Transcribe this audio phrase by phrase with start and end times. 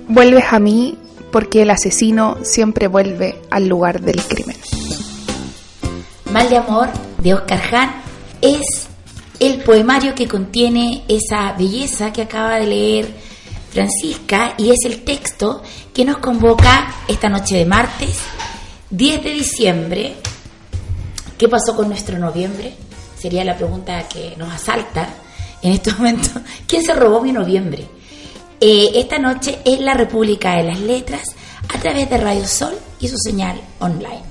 [0.08, 0.98] Vuelves a mí
[1.32, 4.56] porque el asesino siempre vuelve al lugar del crimen.
[6.32, 6.90] Mal de Amor
[7.24, 7.90] de Oscar Hahn
[8.42, 8.88] es
[9.40, 13.08] el poemario que contiene esa belleza que acaba de leer
[13.72, 18.22] Francisca y es el texto que nos convoca esta noche de martes
[18.90, 20.16] 10 de diciembre,
[21.38, 22.74] ¿qué pasó con nuestro noviembre?
[23.20, 25.10] Sería la pregunta que nos asalta
[25.62, 26.30] en este momento.
[26.66, 27.86] ¿Quién se robó mi noviembre?
[28.62, 31.36] Eh, esta noche es la República de las Letras
[31.74, 34.24] a través de Radio Sol y su señal online.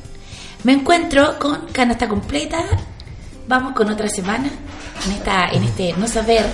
[0.64, 2.64] Me encuentro con canasta completa.
[3.47, 4.50] Vamos con otra semana
[5.04, 6.47] en, esta, en este no saber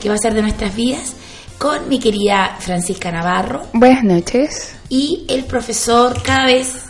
[0.00, 1.12] qué va a ser de nuestras vidas
[1.58, 3.62] con mi querida Francisca Navarro.
[3.74, 4.74] Buenas noches.
[4.88, 6.86] Y el profesor cada vez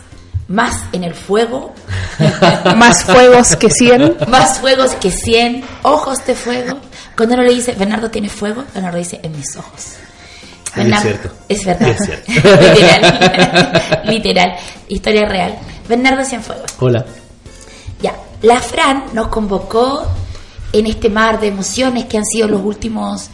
[0.47, 1.73] más en el fuego.
[2.75, 4.17] más fuegos que 100.
[4.27, 6.77] Más fuegos que 100, ojos de fuego.
[7.15, 9.95] Cuando uno le dice, Bernardo tiene fuego, Bernardo dice, en mis ojos.
[10.75, 11.31] es cierto.
[11.47, 11.89] Es verdad.
[11.89, 12.31] Es cierto.
[12.73, 14.01] literal.
[14.05, 14.55] literal.
[14.87, 15.57] Historia real.
[15.87, 16.71] Bernardo Cienfuegos.
[16.79, 17.05] Hola.
[18.01, 18.13] Ya.
[18.41, 20.05] La Fran nos convocó
[20.73, 23.29] en este mar de emociones que han sido los últimos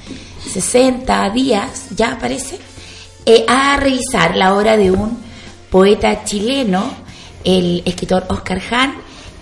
[0.53, 2.59] 60 días, ya parece,
[3.25, 5.30] eh, a revisar la obra de un
[5.71, 6.83] poeta chileno,
[7.43, 8.93] el escritor Oscar Hahn,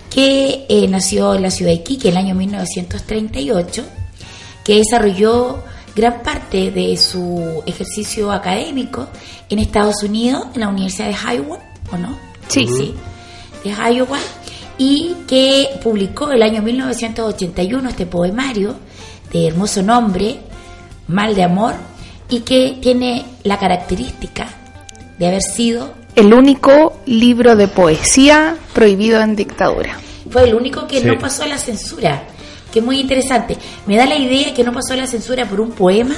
[0.08, 3.84] que eh, nació en la ciudad de Iquique en el año 1938,
[4.64, 5.62] que desarrolló
[5.94, 9.08] gran parte de su ejercicio académico
[9.48, 11.58] en Estados Unidos, en la Universidad de Iowa,
[11.92, 12.16] ¿o no?
[12.48, 12.66] Sí.
[12.66, 12.94] Sí,
[13.64, 14.18] de Iowa,
[14.78, 18.76] y que publicó el año 1981 este poemario
[19.32, 20.38] de hermoso nombre,
[21.08, 21.74] Mal de Amor,
[22.28, 24.48] y que tiene la característica
[25.18, 29.98] de haber sido el único libro de poesía prohibido en dictadura.
[30.30, 32.22] Fue el único que no pasó a la censura,
[32.72, 33.56] que es muy interesante.
[33.86, 36.14] Me da la idea que no pasó a la censura por un poema,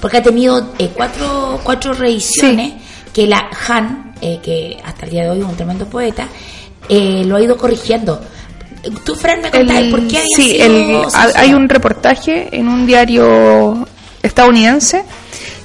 [0.00, 2.74] porque ha tenido eh, cuatro, cuatro reediciones
[3.12, 6.28] que la Han, eh, que hasta el día de hoy es un tremendo poeta,
[6.88, 8.20] eh, lo ha ido corrigiendo.
[9.04, 11.02] Tú, Fran, me contás por qué Sí, el,
[11.34, 13.88] hay un reportaje en un diario
[14.22, 15.04] estadounidense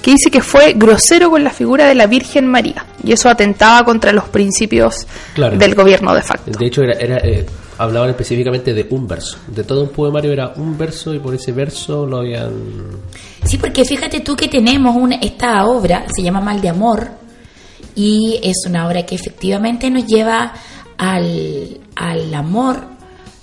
[0.04, 3.86] que dice que fue grosero con la figura de la Virgen María y eso atentaba
[3.86, 6.52] contra los principios del gobierno de facto.
[6.52, 7.46] De hecho, era, eh,
[7.78, 11.54] hablaban específicamente de un verso, de todo un poemario era un verso y por ese
[11.54, 12.52] verso lo habían...
[13.46, 17.08] Sí, porque fíjate tú que tenemos una, esta obra, se llama Mal de Amor,
[17.96, 20.52] y es una obra que efectivamente nos lleva
[20.98, 22.82] al, al amor,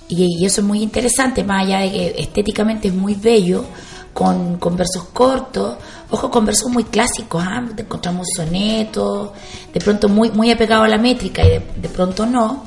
[0.07, 3.65] y, y eso es muy interesante, más allá de que estéticamente es muy bello,
[4.13, 5.75] con, con versos cortos,
[6.11, 7.63] ojo con versos muy clásicos, ¿ah?
[7.75, 9.31] encontramos sonetos,
[9.73, 12.65] de pronto muy, muy apegado a la métrica y de, pronto no,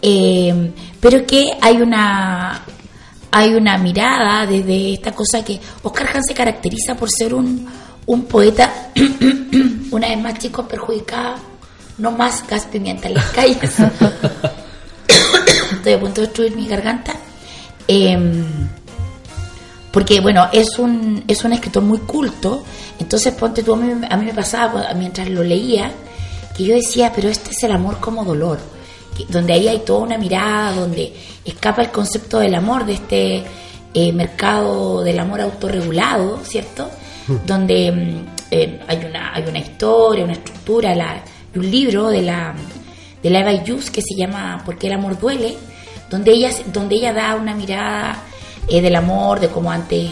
[0.00, 2.64] eh, pero que hay una
[3.30, 7.68] hay una mirada desde esta cosa que Oscar Hahn se caracteriza por ser un,
[8.06, 8.90] un poeta,
[9.90, 11.36] una vez más chicos perjudicada,
[11.98, 13.58] no más gas pimienta en las calles.
[15.72, 17.12] Estoy a punto de destruir mi garganta.
[17.86, 18.44] Eh,
[19.98, 22.62] porque bueno, es un, es un escritor muy culto,
[23.00, 25.90] entonces ponte tú, a mí, a mí me pasaba mientras lo leía,
[26.56, 28.60] que yo decía, pero este es el amor como dolor,
[29.28, 31.12] donde ahí hay toda una mirada, donde
[31.44, 33.42] escapa el concepto del amor, de este
[33.92, 36.88] eh, mercado del amor autorregulado, ¿cierto?
[37.26, 37.38] Hmm.
[37.44, 42.22] Donde mm, eh, hay, una, hay una historia, una estructura, la, y un libro de
[42.22, 42.54] la,
[43.20, 45.56] de la Eva Yus que se llama ¿Por qué el amor duele?
[46.08, 48.27] Donde ella, donde ella da una mirada
[48.68, 50.08] eh, del amor, de cómo antes,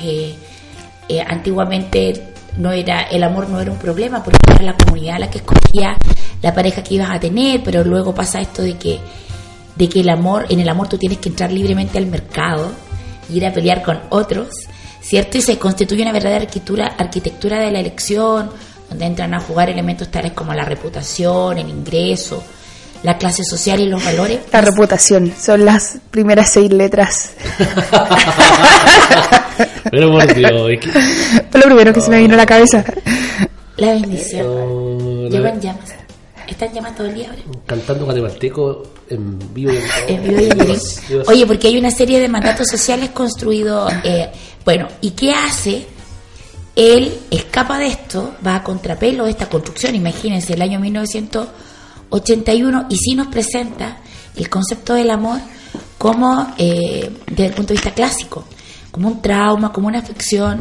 [1.28, 5.38] antiguamente no era el amor no era un problema porque era la comunidad la que
[5.38, 5.96] escogía
[6.42, 8.98] la pareja que ibas a tener, pero luego pasa esto de que
[9.76, 12.72] de que el amor, en el amor tú tienes que entrar libremente al mercado,
[13.28, 14.48] ir a pelear con otros,
[15.00, 15.38] ¿cierto?
[15.38, 18.50] Y se constituye una verdadera arquitectura, arquitectura de la elección,
[18.88, 22.42] donde entran a jugar elementos tales como la reputación, el ingreso,
[23.02, 24.40] la clase social y los valores.
[24.52, 27.30] La reputación, son las primeras seis letras.
[29.90, 30.52] Pero por Dios,
[31.50, 32.84] Fue lo primero que se me vino a la cabeza.
[33.76, 35.30] La bendición.
[35.30, 35.94] Llevan llamas.
[36.46, 37.34] Están llamando todo el día.
[37.66, 40.78] Cantando guatemalteco en vivo y en, vivo y en
[41.26, 43.92] Oye, porque hay una serie de mandatos sociales construidos.
[44.04, 44.30] Eh,
[44.64, 45.86] bueno, ¿y qué hace?
[46.76, 49.94] Él escapa de esto, va a contrapelo de esta construcción.
[49.94, 50.78] Imagínense, el año
[52.10, 53.98] 1981, y sí nos presenta
[54.36, 55.40] el concepto del amor
[55.98, 58.44] como eh, desde el punto de vista clásico,
[58.90, 60.60] como un trauma, como una afección,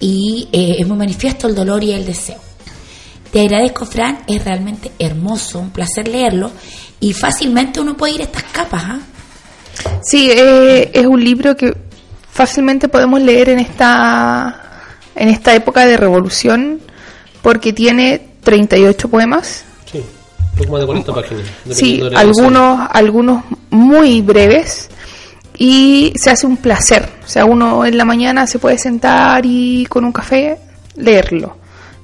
[0.00, 2.38] y eh, es muy manifiesto el dolor y el deseo.
[3.30, 6.50] Te agradezco, Fran, es realmente hermoso, un placer leerlo
[7.00, 8.82] y fácilmente uno puede ir a estas capas.
[8.84, 8.98] ¿ah?
[10.02, 11.74] Sí, eh, es un libro que
[12.30, 14.82] fácilmente podemos leer en esta,
[15.14, 16.80] en esta época de revolución
[17.42, 19.64] porque tiene 38 poemas.
[20.62, 21.44] Sí, poco más de 40 páginas.
[21.70, 24.88] Sí, algunos, algunos muy breves
[25.58, 27.08] y se hace un placer.
[27.24, 30.58] O sea, uno en la mañana se puede sentar y con un café
[30.96, 31.56] leerlo.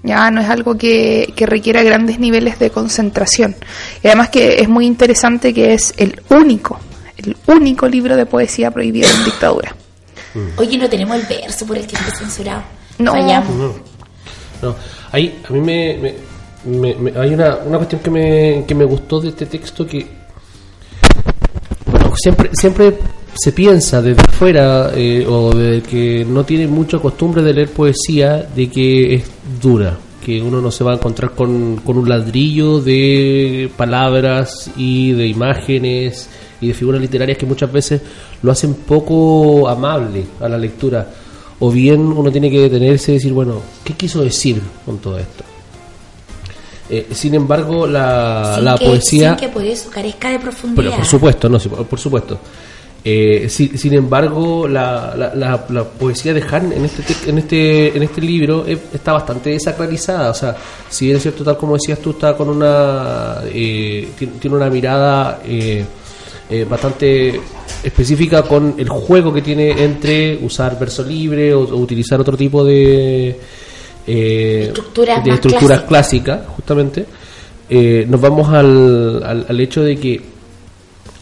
[0.03, 3.57] Ya no es algo que, requiera grandes niveles de concentración.
[4.03, 6.79] Y además que es muy interesante que es el único,
[7.17, 9.75] el único libro de poesía prohibido en dictadura.
[10.35, 10.59] Mm.
[10.59, 12.63] Oye, no tenemos el verso por el que está censurado.
[12.99, 13.15] No.
[14.63, 14.75] No.
[15.13, 16.15] Ahí, a mí me,
[17.17, 20.07] hay una, una cuestión que me, que me gustó de este texto que
[21.87, 22.99] bueno, siempre siempre
[23.35, 28.43] se piensa desde afuera eh, o de que no tiene mucha costumbre de leer poesía
[28.43, 29.25] de que es
[29.63, 35.13] dura, que uno no se va a encontrar con, con un ladrillo de palabras y
[35.13, 36.29] de imágenes
[36.61, 38.03] y de figuras literarias que muchas veces
[38.43, 41.09] lo hacen poco amable a la lectura.
[41.61, 45.45] O bien uno tiene que detenerse y decir, bueno, ¿qué quiso decir con todo esto?
[46.91, 49.37] Eh, sin embargo, la, la poesía...
[49.37, 50.85] Sin que por eso carezca de profundidad.
[50.85, 52.39] Pero por supuesto, no, por supuesto.
[53.05, 58.67] Eh, sin embargo, la, la, poesía de Han en este, en este, en este libro
[58.67, 60.31] está bastante desacralizada.
[60.31, 60.57] O sea,
[60.91, 63.37] si bien es cierto, tal como decías tú, está con una.
[63.47, 65.87] Eh, tiene, una mirada eh,
[66.69, 67.41] bastante
[67.85, 73.39] específica con el juego que tiene entre usar verso libre o, utilizar otro tipo de.
[74.09, 77.07] Estructura de estructuras clásicas, justamente.
[77.71, 80.39] nos vamos al, al hecho de que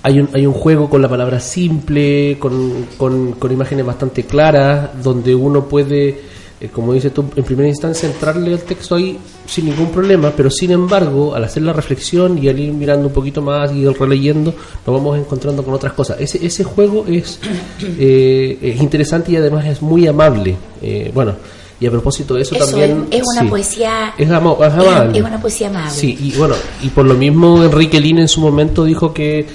[0.06, 5.34] hay un, hay un juego con la palabra simple, con, con, imágenes bastante claras, donde
[5.34, 6.20] uno puede,
[6.60, 10.48] eh, como dices tú, en primera instancia entrarle al texto ahí sin ningún problema, pero
[10.48, 14.54] sin embargo, al hacer la reflexión y al ir mirando un poquito más y releyendo,
[14.86, 16.20] nos vamos encontrando con otras cosas.
[16.20, 17.40] Ese, ese juego es,
[17.98, 20.54] eh, es interesante y además es muy amable.
[20.82, 21.34] Eh, bueno,
[21.78, 23.06] y a propósito de eso, también...
[23.10, 24.14] Es, una poesía...
[24.16, 25.18] Es, amable.
[25.18, 25.90] Es, una poesía amable.
[25.90, 29.46] Sí, y bueno, y por lo mismo Enrique Lin en su momento dijo que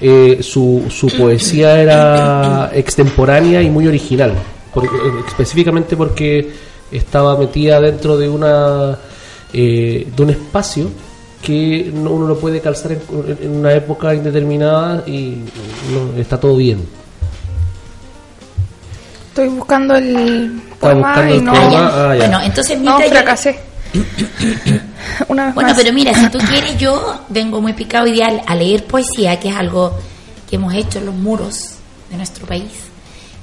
[0.00, 4.86] eh, su, su poesía era extemporánea y muy original, eh,
[5.26, 6.52] específicamente porque
[6.92, 8.98] estaba metida dentro de una
[9.52, 10.90] eh, de un espacio
[11.42, 15.38] que uno lo puede calzar en, una época indeterminada y
[16.16, 16.78] está todo bien.
[19.28, 20.60] Estoy buscando el
[20.92, 21.52] y no.
[21.54, 23.58] Ah, bueno, entonces no fracasé.
[25.28, 29.48] bueno, pero mira, si tú quieres, yo vengo muy picado ideal a leer poesía, que
[29.48, 29.96] es algo
[30.48, 31.76] que hemos hecho en los muros
[32.10, 32.72] de nuestro país.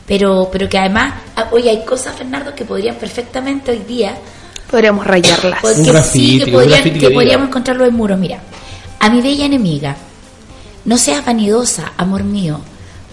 [0.07, 4.17] Pero, pero que además, ah, oye, hay cosas, Fernando, que podrían perfectamente hoy día.
[4.69, 5.60] Podríamos rayarlas.
[6.05, 6.51] sí, que,
[7.12, 8.17] podríamos encontrarlo en muros.
[8.17, 8.39] Mira,
[9.00, 9.95] a mi bella enemiga,
[10.86, 12.60] no seas vanidosa, amor mío,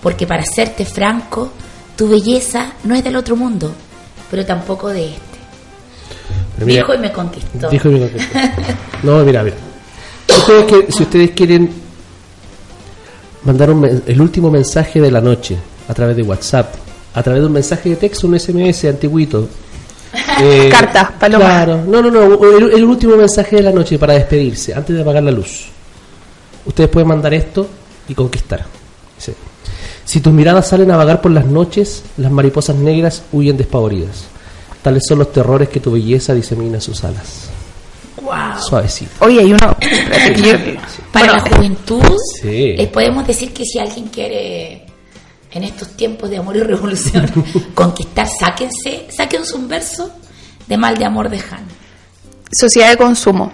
[0.02, 1.52] porque para serte franco,
[1.97, 3.75] tu belleza no es del otro mundo,
[4.30, 5.38] pero tampoco de este
[6.64, 7.68] dijo y me conquistó.
[7.70, 8.38] Dijo y me conquistó.
[9.02, 9.56] no, mira, mira.
[10.88, 11.70] si ustedes quieren
[13.44, 13.70] mandar
[14.06, 15.56] el último mensaje de la noche
[15.88, 16.75] a través de WhatsApp
[17.14, 19.49] a través de un mensaje de texto, un SMS antiguito.
[20.40, 21.44] Eh, Carta, paloma.
[21.44, 25.25] Claro, no, no, no, el, último mensaje de la noche para despedirse, antes de apagar
[25.25, 25.66] la luz.
[26.64, 27.68] Ustedes pueden mandar esto
[28.06, 28.64] y conquistar.
[30.08, 34.24] Si tus miradas salen a vagar por las noches, las mariposas negras huyen despavoridas.
[34.80, 37.50] Tales son los terrores que tu belleza disemina sus alas.
[38.22, 38.58] Wow.
[38.58, 39.10] Suavecito.
[39.18, 39.76] Oye, hay uno.
[41.12, 42.02] Para la juventud,
[42.42, 44.86] les podemos decir que si alguien quiere
[45.50, 47.30] en estos tiempos de amor y revolución
[47.74, 50.10] conquistar, sáquense, sáquense un verso
[50.66, 51.66] de Mal de Amor de Han.
[52.50, 53.52] Sociedad de consumo.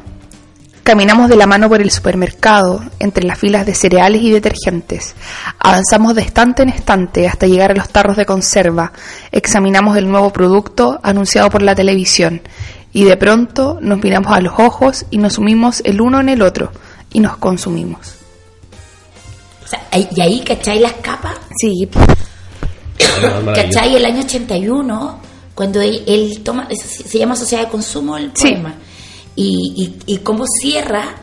[0.84, 5.14] Caminamos de la mano por el supermercado, entre las filas de cereales y detergentes.
[5.58, 8.92] Avanzamos de estante en estante hasta llegar a los tarros de conserva.
[9.32, 12.42] Examinamos el nuevo producto anunciado por la televisión.
[12.92, 16.42] Y de pronto nos miramos a los ojos y nos sumimos el uno en el
[16.42, 16.70] otro
[17.14, 18.16] y nos consumimos.
[20.14, 21.38] ¿Y ahí cachai las capas?
[21.56, 21.88] Sí.
[23.54, 25.20] ¿Cachai el año 81?
[25.54, 28.74] Cuando él, toma, se llama Sociedad de Consumo el poema.
[29.36, 31.16] Y, y, cómo cierra,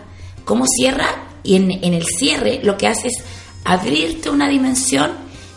[0.43, 3.23] cómo cierra, y en, en el cierre lo que hace es
[3.63, 5.11] abrirte una dimensión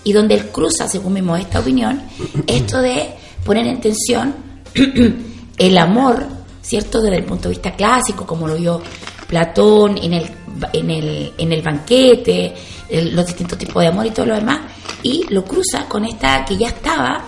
[0.05, 2.03] y donde él cruza, según mi modesta opinión,
[2.47, 4.35] esto de poner en tensión
[5.59, 6.27] el amor,
[6.63, 7.01] ¿cierto?
[7.01, 8.81] Desde el punto de vista clásico, como lo vio
[9.27, 10.31] Platón en el,
[10.73, 12.55] en el, en el banquete,
[12.91, 14.61] los distintos tipos de amor y todo lo demás,
[15.03, 17.25] y lo cruza con esta que ya estaba,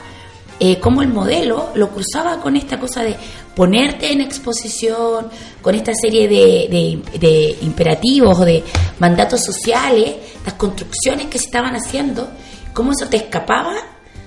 [0.61, 3.17] eh, como el modelo lo cruzaba con esta cosa de
[3.57, 5.29] ponerte en exposición,
[5.63, 8.63] con esta serie de, de, imperativos o de
[8.99, 12.29] mandatos sociales, las construcciones que se estaban haciendo,
[12.75, 13.75] cómo eso te escapaba,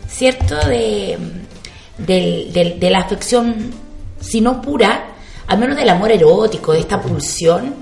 [0.10, 1.18] ¿cierto?, de,
[2.00, 3.72] de la afección,
[4.20, 5.12] si no pura,
[5.46, 7.76] al menos del amor erótico, de esta pulsión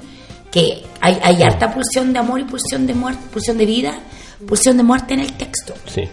[0.52, 4.00] que hay, hay harta pulsión de amor y pulsión de muerte, pulsión de vida,
[4.46, 5.74] pulsión de muerte en el texto.
[5.86, 6.04] Sí.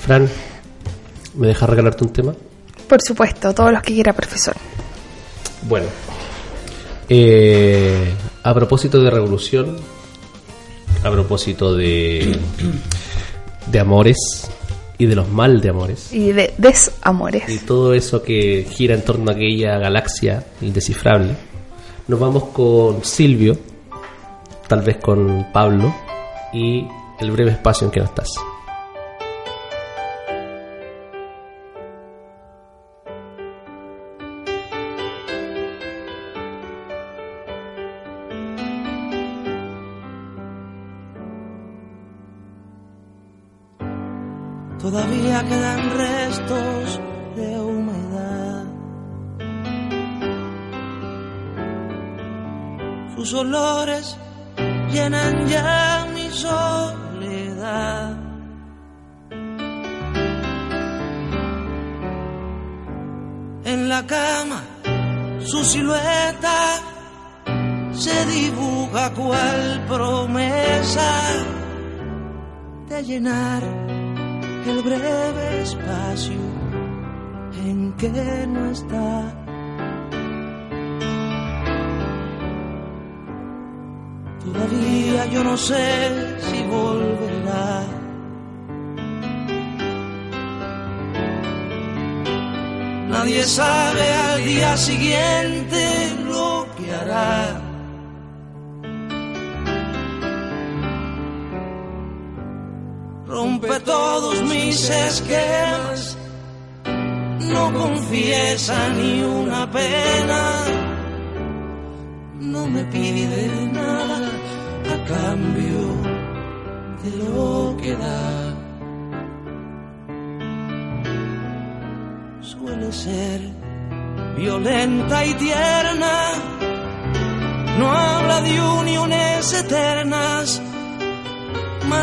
[0.00, 0.28] Fran,
[1.34, 2.34] ¿me dejas regalarte un tema?
[2.88, 4.54] Por supuesto, todos los que quiera, profesor.
[5.62, 5.86] Bueno,
[7.08, 9.76] eh, a propósito de revolución,
[11.04, 12.38] a propósito de,
[13.66, 14.48] de amores
[14.96, 16.12] y de los mal de amores.
[16.12, 17.48] Y de desamores.
[17.48, 21.36] Y todo eso que gira en torno a aquella galaxia indescifrable
[22.08, 23.58] nos vamos con Silvio,
[24.66, 25.94] tal vez con Pablo
[26.54, 26.86] y
[27.20, 28.30] el breve espacio en que no estás.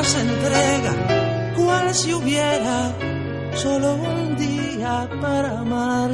[0.06, 0.94] Más entrega
[1.56, 2.94] cual si hubiera
[3.56, 6.12] solo un día para amar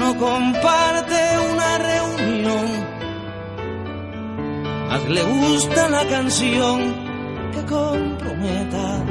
[0.00, 1.20] no comparte
[1.52, 2.66] una reunión,
[4.88, 6.78] más le gusta la canción
[7.52, 9.04] que comprometa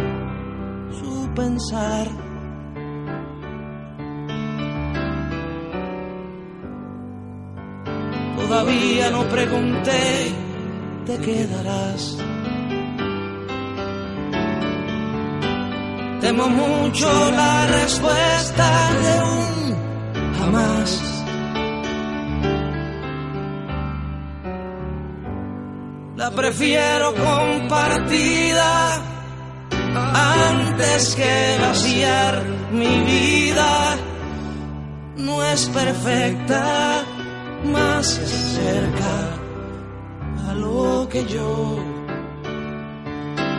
[1.00, 2.08] su pensar.
[8.36, 10.43] Todavía no pregunté,
[11.06, 12.18] te quedarás.
[16.22, 19.44] Temo mucho la respuesta de un
[26.16, 29.02] la prefiero compartida
[30.50, 33.98] antes que vaciar mi vida.
[35.18, 37.04] No es perfecta,
[37.66, 39.43] más se acerca
[40.54, 41.78] lo que yo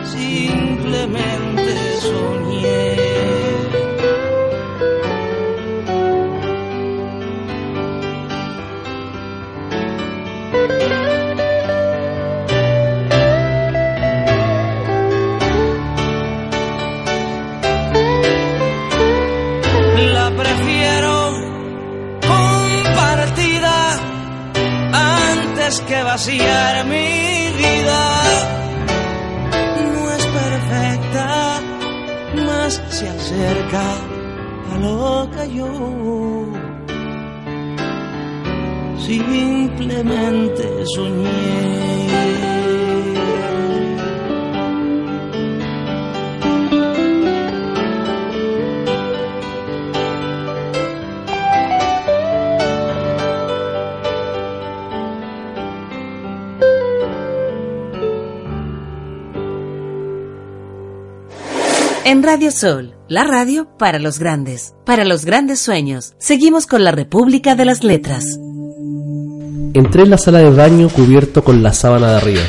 [0.03, 3.44] simplemente soñé.
[25.65, 28.01] Antes que vaciar mi vida.
[29.81, 31.61] No es perfecta,
[32.45, 33.83] más se acerca
[34.73, 35.71] a lo que yo
[39.07, 42.54] simplemente soñé.
[62.07, 66.13] En Radio Sol, la radio para los grandes, para los grandes sueños.
[66.19, 68.39] Seguimos con la República de las Letras.
[69.73, 72.41] Entré en la sala de baño cubierto con la sábana de arriba.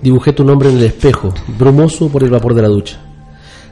[0.00, 2.98] Dibujé tu nombre en el espejo, brumoso por el vapor de la ducha.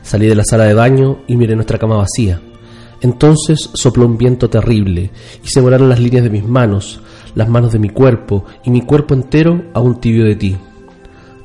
[0.03, 2.43] Salí de la sala de baño y miré nuestra cama vacía.
[3.01, 7.01] Entonces sopló un viento terrible y se volaron las líneas de mis manos,
[7.35, 10.59] las manos de mi cuerpo y mi cuerpo entero a un tibio de ti.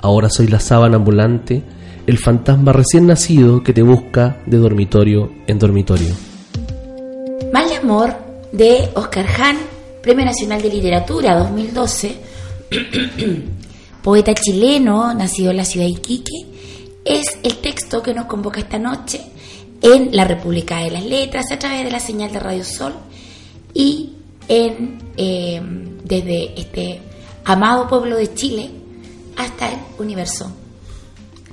[0.02, 1.64] Ahora soy la sábana ambulante,
[2.12, 6.14] el fantasma recién nacido que te busca de dormitorio en dormitorio.
[7.54, 8.14] Mal de amor
[8.52, 9.58] de Oscar Hahn,
[10.02, 12.18] Premio Nacional de Literatura 2012,
[14.04, 16.48] poeta chileno, nacido en la ciudad de Iquique,
[17.06, 19.22] es el texto que nos convoca esta noche
[19.82, 22.94] en la República de las Letras a través de la señal de Radio Sol
[23.74, 24.18] y
[24.50, 25.62] en, eh,
[26.04, 27.00] desde este
[27.46, 28.70] amado pueblo de Chile
[29.38, 30.52] hasta el universo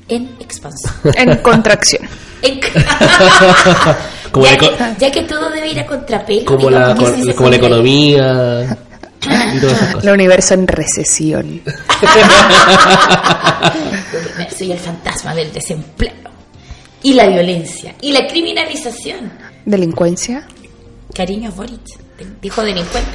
[0.08, 0.94] en expansión.
[1.16, 2.02] En contracción.
[2.42, 2.60] En-
[4.32, 6.44] Como ya, que, ya que todo debe ir a contrapelo.
[6.44, 6.94] Como y la,
[7.34, 8.76] como la economía
[9.54, 10.12] y todas esas El cosas.
[10.12, 11.62] universo en recesión.
[14.56, 16.12] Soy el fantasma del desempleo.
[17.02, 17.94] Y la violencia.
[18.02, 19.32] Y la criminalización.
[19.64, 20.46] Delincuencia.
[21.14, 21.80] Cariño Boric.
[22.42, 23.10] Dijo delincuente.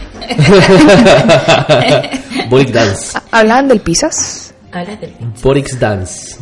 [2.49, 3.19] Boric Dance.
[3.31, 4.53] ¿Hablaban del Pisas?
[4.71, 6.37] Hablas del Boric Dance.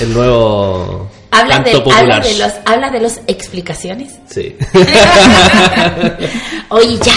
[0.00, 4.12] El nuevo Hablas de, hablas de los hablas de los explicaciones.
[4.28, 4.54] Sí.
[6.68, 7.12] oye, ya.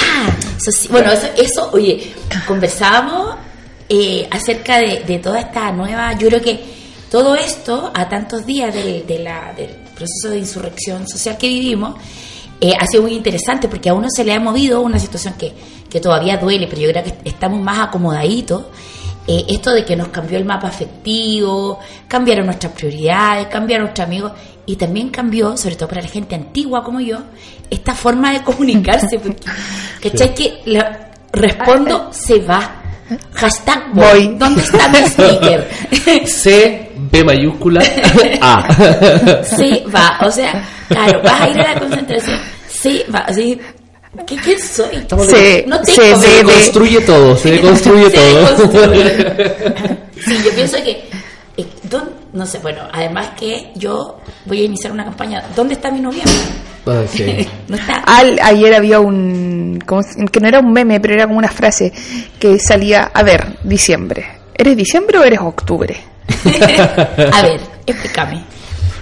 [0.58, 2.14] Eso sí- bueno, eso, eso, oye,
[2.48, 3.36] conversábamos
[3.90, 6.14] eh, acerca de, de toda esta nueva.
[6.14, 6.60] Yo creo que
[7.12, 11.96] todo esto, a tantos días del, de la- del proceso de insurrección social que vivimos,
[12.62, 15.52] eh, ha sido muy interesante porque a uno se le ha movido una situación que,
[15.90, 18.64] que todavía duele, pero yo creo que estamos más acomodaditos.
[19.28, 24.32] Eh, esto de que nos cambió el mapa afectivo, cambiaron nuestras prioridades, cambiaron nuestros amigos
[24.68, 27.18] y también cambió, sobre todo para la gente antigua como yo,
[27.70, 29.18] esta forma de comunicarse.
[29.20, 29.40] Porque,
[30.10, 30.34] ¿Cachai?
[30.36, 32.82] Que la- respondo, se va.
[33.34, 34.28] Hashtag voy.
[34.28, 34.36] Voy.
[34.38, 35.70] ¿Dónde está mi sticker?
[36.28, 37.84] C, B mayúscula,
[38.42, 38.74] A.
[39.44, 40.18] se va.
[40.22, 42.40] O sea, claro, vas a ir a la concentración.
[42.68, 43.20] Se va.
[43.20, 43.60] Así,
[44.25, 45.06] ¿qué, qué soy?
[45.28, 48.39] Se, No tengo- Se deconstruye todo, se deconstruye Se todo.
[48.89, 49.97] deconstruye.
[50.25, 50.91] Sí, yo pienso que,
[51.58, 55.89] eh, ¿dónde- no sé, bueno, además que yo voy a iniciar una campaña, ¿dónde está
[55.91, 56.34] mi noviembre?
[56.86, 57.47] Ah, sí.
[57.67, 57.95] No está.
[58.06, 59.80] Al- ayer había un.
[59.86, 60.01] como
[60.32, 61.91] que no era un meme, pero era como una frase
[62.39, 63.10] que salía.
[63.13, 64.25] A ver, diciembre.
[64.54, 65.97] ¿Eres diciembre o eres octubre?
[67.34, 68.43] A ver, explícame.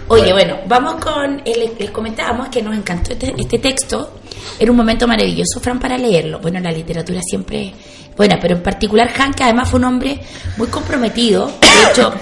[0.07, 1.41] Oye, bueno, vamos con.
[1.45, 4.19] el- les comentábamos que nos encantó este, este texto.
[4.59, 6.39] Era un momento maravilloso, Fran, para leerlo.
[6.39, 10.19] Bueno, la literatura siempre es buena, pero en particular Han, que además fue un hombre
[10.57, 11.47] muy comprometido.
[11.47, 12.13] De hecho,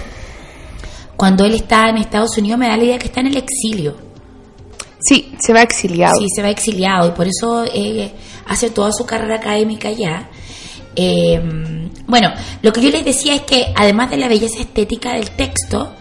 [1.15, 3.95] cuando él está en Estados Unidos, me da la idea que está en el exilio.
[4.99, 6.19] Sí, se va exiliado.
[6.19, 8.11] Sí, se va exiliado y por eso eh,
[8.47, 10.29] hace toda su carrera académica allá.
[10.95, 11.41] Eh,
[12.07, 15.93] bueno, lo que yo les decía es que además de la belleza estética del texto,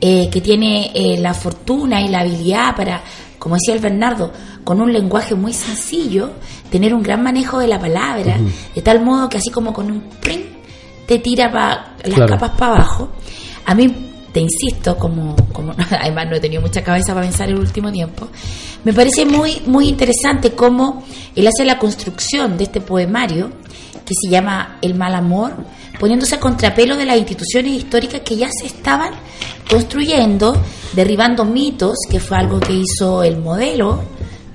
[0.00, 3.02] eh, que tiene eh, la fortuna y la habilidad para,
[3.38, 4.32] como decía el Bernardo,
[4.64, 6.30] con un lenguaje muy sencillo,
[6.70, 8.36] tener un gran manejo de la palabra,
[8.74, 10.46] de tal modo que así como con un print
[11.06, 12.26] te tira pa- las Claro.
[12.32, 13.10] capas para abajo.
[13.64, 13.94] A mí,
[14.32, 18.28] te insisto, como, como además no he tenido mucha cabeza para pensar el último tiempo,
[18.84, 21.02] me parece muy, muy interesante cómo
[21.34, 23.50] él hace la construcción de este poemario
[24.04, 25.52] que se llama El mal amor,
[26.00, 29.12] poniéndose a contrapelo de las instituciones históricas que ya se estaban
[29.68, 30.56] construyendo,
[30.92, 34.02] derribando mitos, que fue algo que hizo el modelo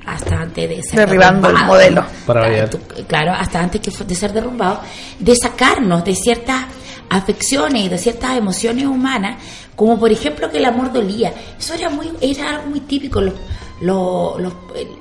[0.06, 2.06] hasta antes de ser derribando el modelo.
[2.26, 2.70] Para
[3.08, 4.82] claro hasta antes que de ser derrumbado
[5.20, 6.66] de sacarnos de ciertas
[7.10, 9.38] afecciones y de ciertas emociones humanas
[9.76, 11.34] como por ejemplo que el amor dolía.
[11.58, 13.34] Eso era muy era algo muy típico los,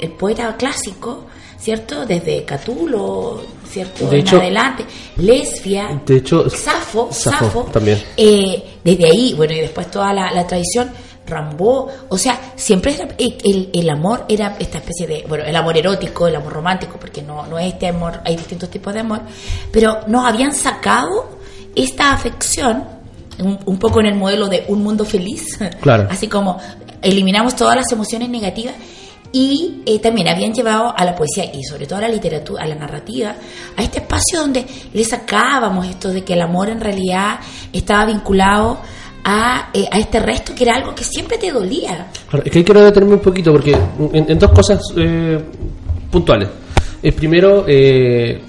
[0.01, 1.27] el, poeta clásico
[1.62, 4.85] cierto desde Catulo cierto de en adelante.
[5.16, 8.03] Lesbia de hecho Safo Safo, también.
[8.16, 10.90] eh, desde ahí bueno y después toda la, la tradición
[11.25, 16.27] Rambo, o sea, siempre el, el, amor era esta especie de, bueno, el amor erótico,
[16.27, 19.20] el amor romántico, porque no, no es este amor, hay distintos tipos de amor,
[19.70, 21.38] pero nos habían sacado
[21.77, 22.85] esta afección,
[23.38, 26.09] un, poco en el modelo de un mundo feliz, claro.
[26.11, 26.59] así como
[27.01, 28.75] eliminamos todas las emociones negativas
[29.32, 32.66] y eh, también habían llevado a la poesía y sobre todo a la literatura, a
[32.66, 33.34] la narrativa,
[33.76, 37.40] a este espacio donde le sacábamos esto de que el amor en realidad
[37.72, 38.78] estaba vinculado
[39.24, 42.08] a, eh, a, este resto que era algo que siempre te dolía.
[42.44, 43.74] es que ahí quiero detenerme un poquito porque
[44.12, 45.40] en, dos cosas eh,
[46.10, 46.48] puntuales.
[47.02, 48.40] El primero, eh,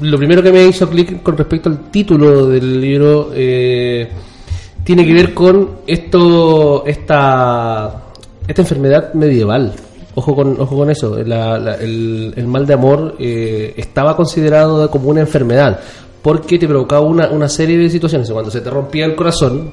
[0.00, 5.34] lo primero que me hizo clic con respecto al título del libro tiene que ver
[5.34, 8.04] con esto, esta,
[8.46, 9.74] esta enfermedad medieval.
[10.18, 15.78] Ojo con, ojo con eso, el, el, mal de amor estaba considerado como una enfermedad
[16.22, 18.28] porque te provocaba una, una serie de situaciones.
[18.30, 19.70] Cuando se te rompía el corazón,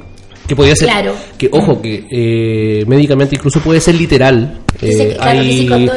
[0.48, 0.90] que podía ser
[1.38, 5.90] que ojo que eh, médicamente incluso puede ser literal eh, hay...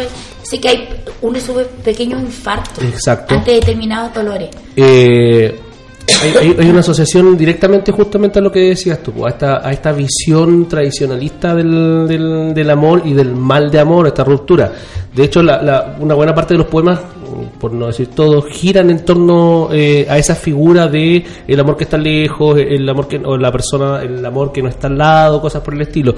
[0.42, 0.88] Sí, que hay
[1.20, 3.34] uno sube pequeños infartos Exacto.
[3.34, 5.54] ante determinados dolores eh,
[6.22, 9.92] hay, hay, una asociación directamente justamente a lo que decías tú, a esta, a esta
[9.92, 12.06] visión tradicionalista del,
[12.54, 14.72] del, amor y del mal de amor, esta ruptura.
[15.14, 17.00] De hecho, la, la, una buena parte de los poemas
[17.60, 21.84] por no decir todo, giran en torno eh, a esa figura de el amor que
[21.84, 25.40] está lejos, el amor que, o la persona, el amor que no está al lado,
[25.40, 26.14] cosas por el estilo.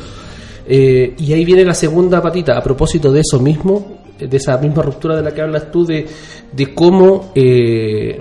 [0.67, 4.83] Eh, y ahí viene la segunda patita, a propósito de eso mismo, de esa misma
[4.83, 6.07] ruptura de la que hablas tú, de,
[6.53, 8.21] de cómo eh,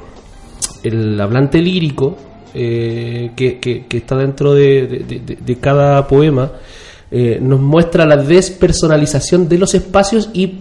[0.83, 2.17] el hablante lírico,
[2.53, 6.51] que, que, está dentro de, de, cada poema,
[7.41, 10.59] nos muestra la despersonalización de los espacios y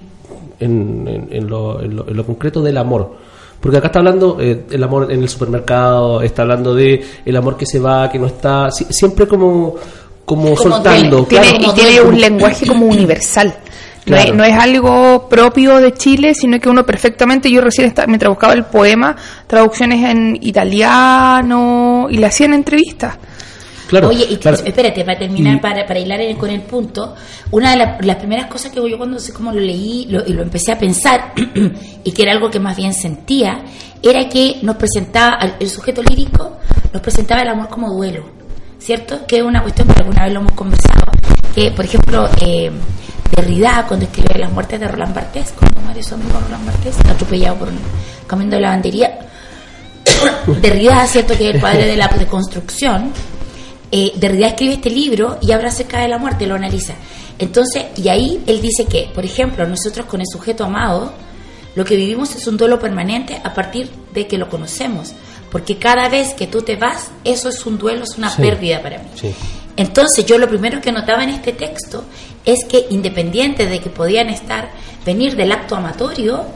[0.61, 3.17] en, en, lo, en, lo, concreto del amor.
[3.61, 7.57] Porque acá está hablando eh, el amor en el supermercado, está hablando de el amor
[7.57, 9.75] que se va, que no está, siempre como,
[10.25, 11.27] como, soltando.
[11.31, 13.55] y tiene un lenguaje como universal.
[14.09, 18.55] No, es, algo propio de Chile, sino que uno perfectamente, yo recién estaba, mientras buscaba
[18.55, 19.17] el poema,
[19.47, 23.19] traducciones en italiano y le hacían entrevistas.
[23.91, 27.15] Oye, y espérate, para terminar, para, para hilar con el punto,
[27.51, 30.73] una de las primeras cosas que yo cuando sé cómo lo leí y lo empecé
[30.73, 31.33] a pensar,
[32.05, 33.63] y que era algo que más bien sentía,
[34.03, 36.59] era que nos presentaba, el sujeto lírico
[36.93, 38.25] nos presentaba el amor como duelo,
[38.79, 39.27] ¿cierto?
[39.27, 41.13] Que es una cuestión que alguna vez lo hemos conversado,
[41.55, 42.71] que por ejemplo, eh,
[43.35, 47.57] Derrida, cuando escribe Las muertes de Roland Barthes, cuando muere su amigo Roland Barthes, atropellado
[47.57, 47.79] por un
[48.27, 49.19] camión de lavandería,
[50.61, 51.37] Derrida, ¿cierto?
[51.37, 53.13] Que es el padre de la deconstrucción,
[53.91, 56.95] eh, Derrida escribe este libro y habla acerca de la muerte, lo analiza.
[57.39, 61.13] Entonces, y ahí él dice que, por ejemplo, nosotros con el sujeto amado,
[61.75, 65.13] lo que vivimos es un duelo permanente a partir de que lo conocemos.
[65.51, 68.99] Porque cada vez que tú te vas, eso es un duelo, es una pérdida para
[68.99, 69.09] mí.
[69.77, 72.05] Entonces, yo lo primero que notaba en este texto
[72.49, 74.71] es que, independiente de que podían estar,
[75.05, 76.47] venir del acto amatorio,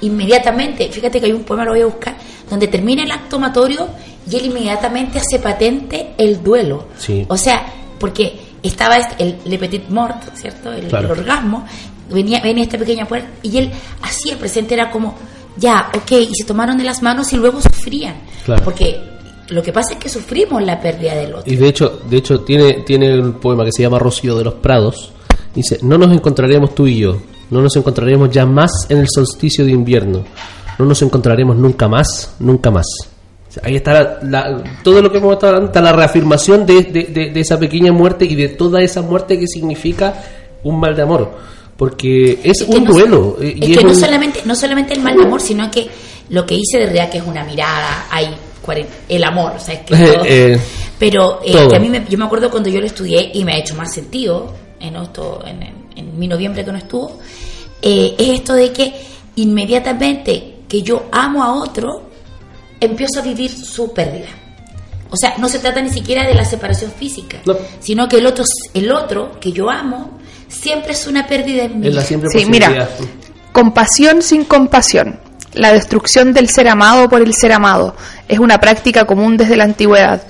[0.00, 2.16] inmediatamente, fíjate que hay un poema, lo voy a buscar,
[2.50, 3.86] donde termina el acto amatorio
[4.28, 6.88] y él inmediatamente hace patente el duelo.
[7.28, 7.64] O sea,
[7.96, 10.72] porque estaba este, el Le Petit Mort, ¿cierto?
[10.72, 11.64] El, orgasmo,
[12.10, 13.70] venía, venía esta pequeña puerta y él
[14.02, 15.14] hacía el presente, era como,
[15.56, 18.16] ya, ok, y se tomaron de las manos y luego sufrían.
[18.64, 19.00] Porque
[19.50, 21.52] lo que pasa es que sufrimos la pérdida del otro.
[21.52, 24.54] Y de hecho, de hecho tiene, tiene un poema que se llama Rocío de los
[24.54, 25.12] Prados.
[25.56, 27.16] Dice, no nos encontraremos tú y yo,
[27.50, 30.22] no nos encontraremos ya más en el solsticio de invierno,
[30.78, 32.84] no nos encontraremos nunca más, nunca más.
[33.62, 34.20] Ahí está
[34.84, 38.34] todo lo que hemos estado hablando, está la reafirmación de, de, esa pequeña muerte y
[38.34, 40.22] de toda esa muerte que significa
[40.62, 41.30] un mal de amor.
[41.78, 43.38] Porque es, un duelo.
[43.40, 45.88] Eh, es que no, solamente, no solamente el mal de amor, sino que
[46.28, 48.28] lo que hice de realidad que es una mirada, hay
[49.08, 49.94] el amor, o sea, es que
[50.54, 50.60] eh,
[50.98, 53.58] pero eh, a mí me, yo me acuerdo cuando yo lo estudié y me ha
[53.58, 55.62] hecho más sentido en, esto, en,
[55.96, 57.18] en, mi noviembre que no estuvo,
[57.82, 58.94] es esto de que
[59.36, 62.10] inmediatamente que yo amo a otro,
[62.80, 64.28] empiezo a vivir su pérdida.
[65.10, 67.38] O sea, no se trata ni siquiera de la separación física,
[67.80, 68.44] sino que el otro,
[68.74, 70.18] el otro que yo amo
[70.48, 71.92] siempre es una pérdida en mí.
[72.30, 72.88] sí, mira,
[73.52, 75.20] compasión sin compasión.
[75.54, 77.94] La destrucción del ser amado por el ser amado
[78.28, 80.22] es una práctica común desde la antigüedad.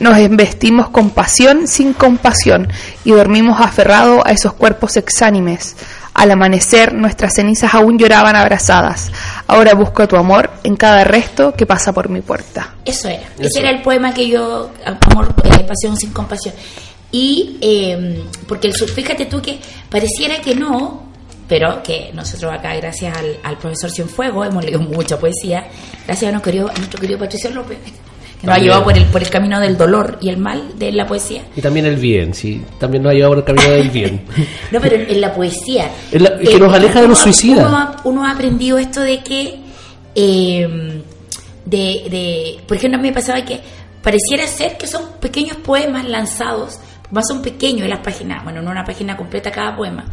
[0.00, 2.68] Nos investimos con pasión sin compasión
[3.04, 5.76] y dormimos aferrados a esos cuerpos exánimes.
[6.14, 9.12] Al amanecer nuestras cenizas aún lloraban abrazadas.
[9.46, 12.76] Ahora busco tu amor en cada resto que pasa por mi puerta.
[12.86, 13.28] Eso era.
[13.38, 16.54] Ese era el poema que yo, amor, eh, pasión sin compasión.
[17.12, 19.60] Y em, porque el fíjate tú que
[19.90, 21.10] pareciera que no,
[21.46, 25.68] pero que nosotros acá, gracias al, profesor Cienfuegos, hemos leído mucha poesía,
[26.06, 27.78] gracias a nuestro querido, a nuestro querido Patricio López,
[28.40, 30.92] que nos ha llevado por el, por el camino del dolor y el mal de
[30.92, 31.42] la poesía.
[31.54, 34.22] Y también el bien, sí, también nos ha llevado por el camino del bien.
[34.70, 35.90] no, pero en, la poesía.
[36.10, 37.70] que nos aleja de los suicidas.
[38.04, 39.60] Uno, ha aprendido esto de que,
[40.14, 41.02] em,
[41.64, 43.60] de, de, por ejemplo, a mí me pasaba que
[44.02, 46.78] pareciera ser que son pequeños poemas lanzados,
[47.10, 50.04] más son pequeños en las páginas, bueno, no una página completa cada poema,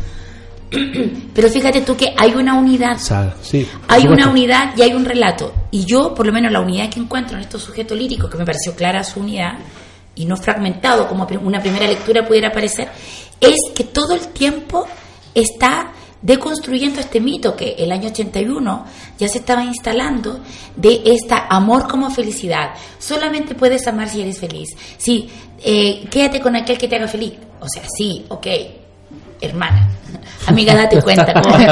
[1.33, 2.97] Pero fíjate tú que hay una unidad.
[3.87, 5.53] hay una unidad y hay un relato.
[5.71, 8.45] Y yo, por lo menos, la unidad que encuentro en estos sujetos líricos, que me
[8.45, 9.53] pareció clara su unidad,
[10.15, 12.89] y no fragmentado como una primera lectura pudiera parecer,
[13.39, 14.87] es que todo el tiempo
[15.33, 18.85] está deconstruyendo este mito que el año 81
[19.19, 20.39] ya se estaba instalando
[20.75, 22.71] de esta amor como felicidad.
[22.97, 24.69] Solamente puedes amar si eres feliz.
[24.97, 25.29] Sí,
[25.63, 27.33] eh, quédate con aquel que te haga feliz.
[27.59, 28.47] O sea, sí, ok,
[29.41, 29.89] hermana.
[30.45, 31.65] Amiga, date cuenta cómo me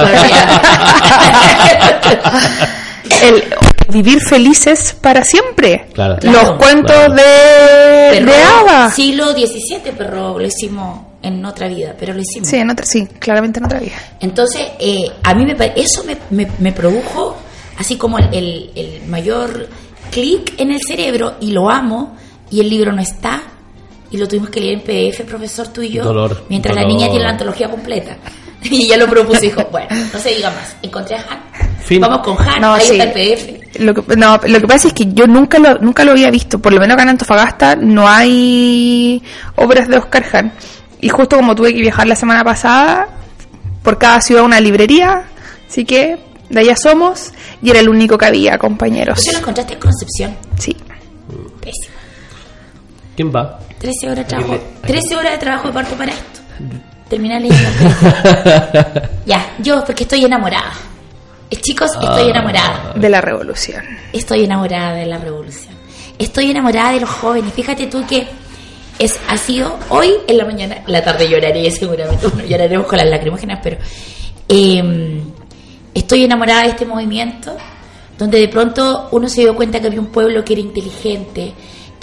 [3.22, 3.44] El
[3.90, 5.88] vivir felices para siempre.
[6.22, 8.92] Los cuentos de, de Ava.
[8.92, 12.50] Siglo XVII, pero lo hicimos en otra vida, pero lo hicimos.
[12.50, 13.96] Sí, en otra, sí, claramente en otra vida.
[14.20, 17.38] Entonces, eh, a mí me, eso me, me, produjo
[17.78, 19.70] así como el, el mayor
[20.12, 22.16] clic en el cerebro y lo amo
[22.52, 23.42] y el libro no está
[24.16, 27.24] y lo tuvimos que leer en PDF, profesor, tú y yo, mientras la niña tiene
[27.24, 28.18] la antología completa.
[28.68, 30.76] Y ya lo propuso y dijo, bueno, no se diga más.
[30.82, 32.02] Encontré a Han.
[32.02, 33.80] Vamos con Han, no, ahí está el PDF.
[33.80, 36.58] Lo que, no, lo que pasa es que yo nunca lo, nunca lo había visto.
[36.58, 39.22] Por lo menos acá en Antofagasta no hay
[39.58, 40.52] obras de Oscar Han.
[41.00, 43.08] Y justo como tuve que viajar la semana pasada,
[43.84, 45.26] por cada ciudad una librería,
[45.70, 46.18] así que
[46.50, 49.22] de allá somos, y era el único que había, compañeros.
[49.24, 50.36] ¿Tú lo encontraste en Concepción?
[50.58, 50.76] Sí.
[51.62, 51.96] Pésimo.
[53.16, 53.60] ¿Quién va?
[53.86, 54.60] 13 horas de trabajo.
[54.82, 56.40] 13 horas de trabajo de parto para esto.
[57.08, 57.70] Terminar leyendo.
[59.28, 60.74] ya, yo porque estoy enamorada.
[61.52, 62.32] Eh, chicos, estoy ah.
[62.32, 62.94] enamorada.
[62.96, 63.84] De la revolución.
[64.12, 65.76] Estoy enamorada de la revolución.
[66.18, 67.54] Estoy enamorada de los jóvenes.
[67.54, 68.28] Fíjate tú que
[68.98, 73.08] es, ha sido hoy en la mañana, la tarde lloraré seguramente, bueno, lloraremos con las
[73.08, 73.78] lacrimógenas, pero
[74.48, 75.22] em,
[75.94, 77.56] estoy enamorada de este movimiento
[78.18, 81.54] donde de pronto uno se dio cuenta que había un pueblo que era inteligente,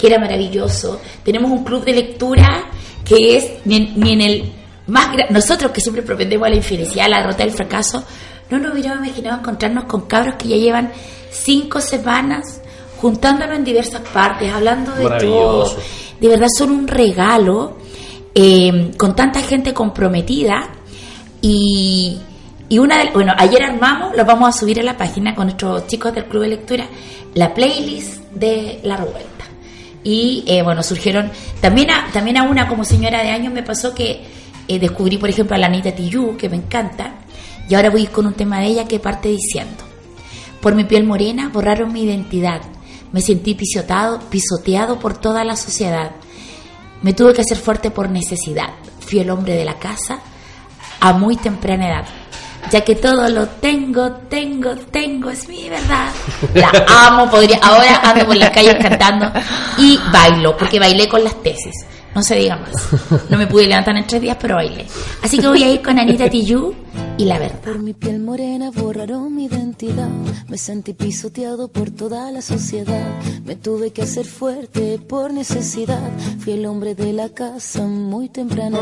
[0.03, 0.99] que era maravilloso.
[1.23, 2.65] Tenemos un club de lectura
[3.05, 4.51] que es ni en, el
[4.87, 8.03] más nosotros que siempre propendemos a la infelicidad, a la derrota, del fracaso,
[8.49, 10.91] no nos hubiéramos imaginado encontrarnos con cabros que ya llevan
[11.31, 12.59] cinco semanas
[12.97, 15.73] juntándonos en diversas partes, hablando de todo.
[16.19, 17.77] De verdad son un regalo
[18.35, 20.69] eh, con tanta gente comprometida
[21.41, 22.17] y,
[22.67, 25.87] y una de, bueno, ayer armamos, lo vamos a subir a la página con nuestros
[25.87, 26.87] chicos del Club de Lectura,
[27.35, 29.32] la playlist de La Revuelta.
[30.03, 33.95] Y eh, bueno, surgieron, también a, también a una como señora de años me pasó
[33.95, 34.25] que
[34.67, 37.15] eh, descubrí, por ejemplo, a la Anita Tijoux, que me encanta,
[37.69, 39.83] y ahora voy con un tema de ella que parte diciendo,
[40.61, 42.61] por mi piel morena borraron mi identidad,
[43.11, 46.11] me sentí pisoteado, pisoteado por toda la sociedad,
[47.01, 50.19] me tuve que hacer fuerte por necesidad, fui el hombre de la casa
[50.99, 52.05] a muy temprana edad
[52.71, 56.09] ya que todo lo tengo, tengo, tengo, es mi verdad.
[56.53, 59.31] La amo, podría, ahora ando por las calles cantando
[59.77, 61.85] y bailo, porque bailé con las tesis.
[62.15, 62.71] No se diga más.
[63.29, 64.85] No me pude levantar en tres días, pero bailé.
[65.23, 66.75] Así que voy a ir con Anita Tijoux
[67.17, 67.59] y la verdad.
[67.61, 70.09] Por mi piel morena borraron mi identidad.
[70.47, 73.07] Me sentí pisoteado por toda la sociedad.
[73.45, 76.11] Me tuve que hacer fuerte por necesidad.
[76.39, 78.77] Fui el hombre de la casa muy temprano.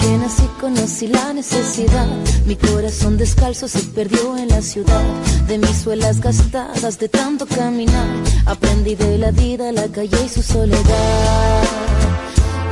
[0.00, 2.08] Que nací conocí la necesidad.
[2.46, 5.02] Mi corazón descalzo se perdió en la ciudad.
[5.46, 8.08] De mis suelas gastadas de tanto caminar.
[8.46, 11.62] Aprendí de la vida, la calle y su soledad.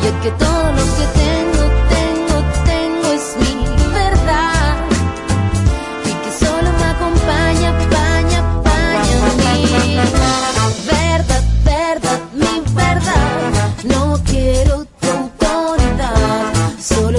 [0.02, 1.59] Y que todo lo que tengo,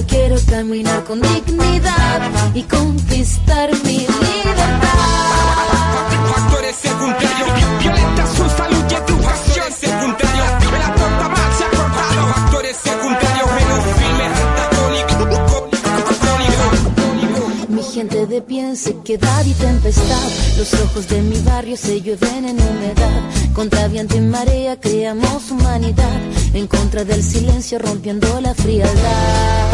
[0.08, 2.22] quiero caminar con dignidad
[2.54, 4.88] y conquistar mi libertad.
[6.34, 8.71] Factores secundarios, violenta su salud
[18.76, 20.30] sequedad y tempestad.
[20.58, 23.22] Los ojos de mi barrio se llueven en humedad.
[23.54, 26.20] Contra viento y marea creamos humanidad.
[26.54, 29.72] En contra del silencio rompiendo la frialdad.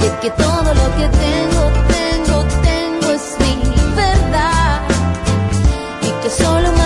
[0.00, 4.82] Y que todo lo que tengo, tengo, tengo es mi verdad.
[6.02, 6.77] Y que solo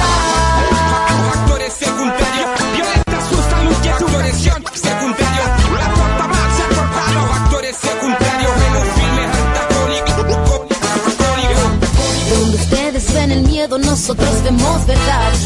[1.35, 5.43] Actores secundarios, violenta su salud y su conexión secundario.
[5.77, 10.11] La cuarta marcha ha cortado actores secundarios en un filme antagónico.
[12.31, 15.38] Donde ustedes ven el miedo, nosotros vemos verdad.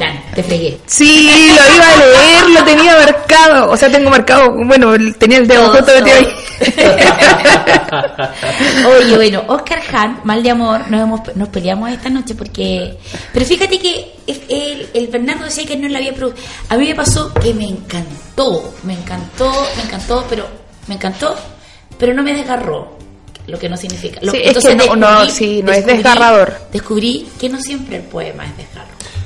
[0.00, 0.78] Fran, te fregué.
[0.86, 3.70] Sí, lo iba a leer, lo tenía marcado.
[3.70, 6.26] O sea, tengo marcado, bueno, tenía el dedo justo metido ahí.
[8.86, 12.96] Oye, bueno, Oscar Han, mal de amor, nos, hemos, nos peleamos esta noche porque...
[13.32, 16.46] Pero fíjate que el, el, Fernando decía que no la había producido.
[16.68, 20.46] A mí me pasó que me encantó, me encantó, me encantó, pero
[20.86, 21.34] me encantó,
[21.98, 22.96] pero no me desgarró,
[23.46, 24.20] lo que no significa.
[24.22, 26.54] Lo- Sí, es que no, no, sí, no es desgarrador.
[26.72, 28.69] Descubrí que no siempre el poema es desgarrador.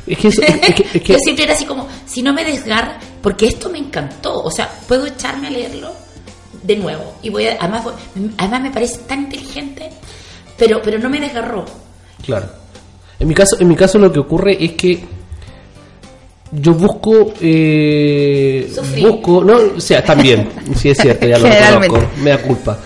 [0.06, 2.44] Es que, eso- es que- es que- Yo siempre era así como, si no me
[2.44, 5.92] desgarra, porque esto me encantó, o sea, puedo echarme a leerlo
[6.62, 7.92] de nuevo y voy a, además, voy-
[8.38, 9.90] además me parece tan inteligente,
[10.58, 11.64] pero pero no me desgarró.
[12.24, 12.46] Claro.
[13.18, 15.04] En mi caso, en mi caso lo que ocurre es que
[16.52, 19.08] yo busco eh, Sufrir.
[19.08, 21.48] busco, no, o sea, también, sí es cierto, ya lo
[21.80, 22.78] reconozco, me da culpa.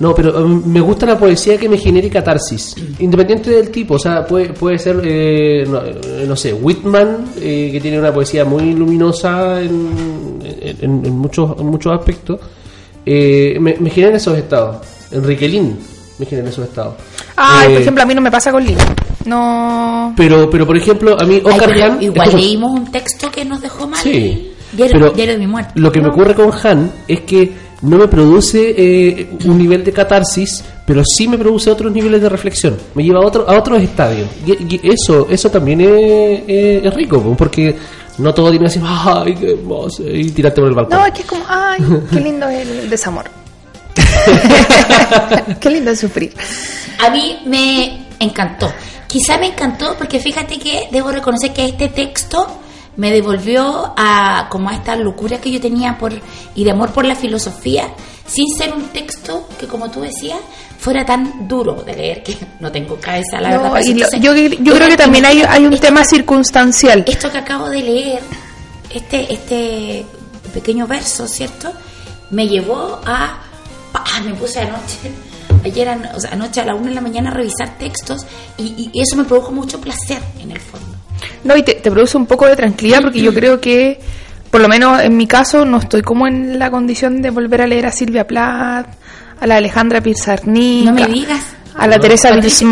[0.00, 3.98] No, pero um, me gusta la poesía que me genere catarsis, independiente del tipo, o
[3.98, 8.44] sea, puede, puede ser, eh, no, eh, no sé, Whitman, eh, que tiene una poesía
[8.44, 12.38] muy luminosa en, en- en muchos, en muchos aspectos,
[13.04, 14.76] eh, me, me generan esos estados.
[15.10, 15.76] Enrique Lin
[16.18, 16.94] me generan esos estados.
[17.36, 18.84] Ay, Eh, por ejemplo, a mí no me pasa con Lina.
[19.24, 20.14] No.
[20.16, 22.02] pero, pero por ejemplo, a mí Ay, Oscar pero Han.
[22.02, 24.00] igual leímos un texto que nos dejó mal.
[24.02, 24.52] Sí.
[24.72, 25.72] Diario, pero Diario de mi muerte.
[25.76, 29.92] Lo que me ocurre con Han es que no me produce eh, un nivel de
[29.92, 32.76] catarsis, pero sí me produce otros niveles de reflexión.
[32.94, 34.28] Me lleva a, otro, a otros estadios.
[34.46, 37.76] Y, y eso eso también es, es- rico, po, porque
[38.18, 40.98] no todo tiene así, ay, qué hermoso, y tirarte por el balcón.
[40.98, 41.78] No, es que es como, ay,
[42.10, 43.24] qué lindo es el desamor.
[45.60, 46.32] qué lindo es sufrir.
[47.04, 48.70] A mí me encantó.
[49.06, 52.46] Quizá me encantó porque fíjate que debo reconocer que este texto
[52.96, 56.12] me devolvió a como a esta locura que yo tenía por
[56.54, 57.88] y de amor por la filosofía,
[58.26, 60.38] sin ser un texto que como tú decías
[60.78, 63.80] fuera tan duro de leer que no tengo cabeza la No, verdad.
[63.84, 67.04] lo- Entonces, yo, yo creo que también hay, hay un tema circunstancial.
[67.06, 68.20] esto que acabo de leer,
[68.90, 70.06] este, este
[70.54, 71.70] pequeño verso, ¿cierto?
[72.30, 73.42] Me llevó a...
[73.92, 74.04] ¡pah!
[74.24, 74.98] Me puse anoche,
[75.64, 78.22] ayer, ano- o sea, anoche a la una de la mañana a revisar textos
[78.58, 80.87] y, y eso me produjo mucho placer en el fondo.
[81.44, 83.98] No, y te, te produce un poco de tranquilidad porque yo creo que,
[84.50, 87.66] por lo menos en mi caso, no estoy como en la condición de volver a
[87.66, 88.86] leer a Silvia Plath,
[89.40, 91.42] a la Alejandra Pizarnik, No me digas.
[91.76, 92.68] a la Teresa Patricio-.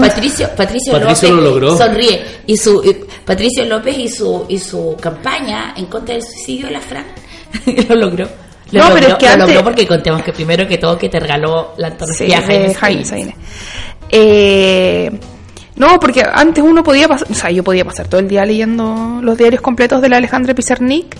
[0.00, 1.76] Patricio, Patricio, Patricio López lo logró.
[1.76, 6.66] sonríe y su y Patricio López y su, y su campaña en contra del suicidio
[6.66, 7.04] de la Fran
[7.88, 8.28] lo logró.
[8.72, 10.98] Lo No, logró, pero es que lo antes- logró porque contemos que primero que todo
[10.98, 11.92] que te regaló la Sí,
[12.32, 13.34] antología de Jaime.
[14.10, 15.10] Eh,
[15.78, 19.20] no, porque antes uno podía pasar, o sea, yo podía pasar todo el día leyendo
[19.22, 21.16] los diarios completos de la Alejandra Pizarnik,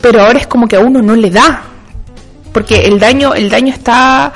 [0.00, 1.62] pero ahora es como que a uno no le da,
[2.52, 4.32] porque el daño, el daño está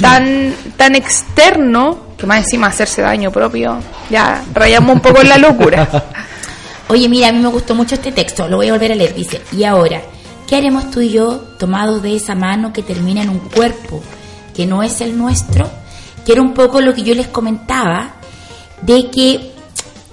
[0.00, 3.78] tan, tan externo que más encima hacerse daño propio,
[4.10, 5.88] ya rayamos un poco en la locura.
[6.88, 9.14] Oye, mira, a mí me gustó mucho este texto, lo voy a volver a leer.
[9.14, 10.02] Dice, y ahora,
[10.46, 14.02] ¿qué haremos tú y yo tomados de esa mano que termina en un cuerpo
[14.54, 15.70] que no es el nuestro?
[16.24, 18.14] Que era un poco lo que yo les comentaba,
[18.82, 19.52] de que,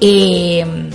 [0.01, 0.89] eh,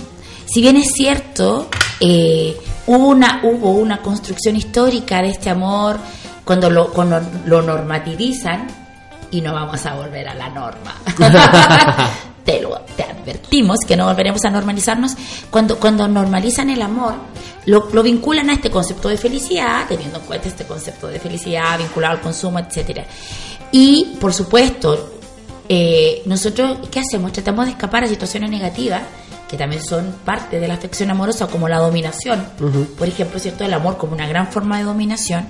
[0.45, 1.67] si bien es cierto,
[1.99, 2.57] eh,
[2.87, 5.97] hubo, una, hubo una construcción histórica de este amor
[6.43, 8.67] cuando lo, cuando lo normativizan,
[9.31, 10.95] y no vamos a volver a la norma.
[12.43, 15.15] te lo te advertimos que no volveremos a normalizarnos
[15.51, 17.13] cuando cuando normalizan el amor
[17.65, 21.77] lo, lo vinculan a este concepto de felicidad teniendo en cuenta este concepto de felicidad
[21.77, 23.05] vinculado al consumo etcétera
[23.71, 25.10] y por supuesto
[25.73, 29.03] eh, nosotros qué hacemos tratamos de escapar a situaciones negativas
[29.47, 32.45] que también son parte de la afección amorosa como la dominación.
[32.97, 35.47] Por ejemplo cierto el amor como una gran forma de dominación.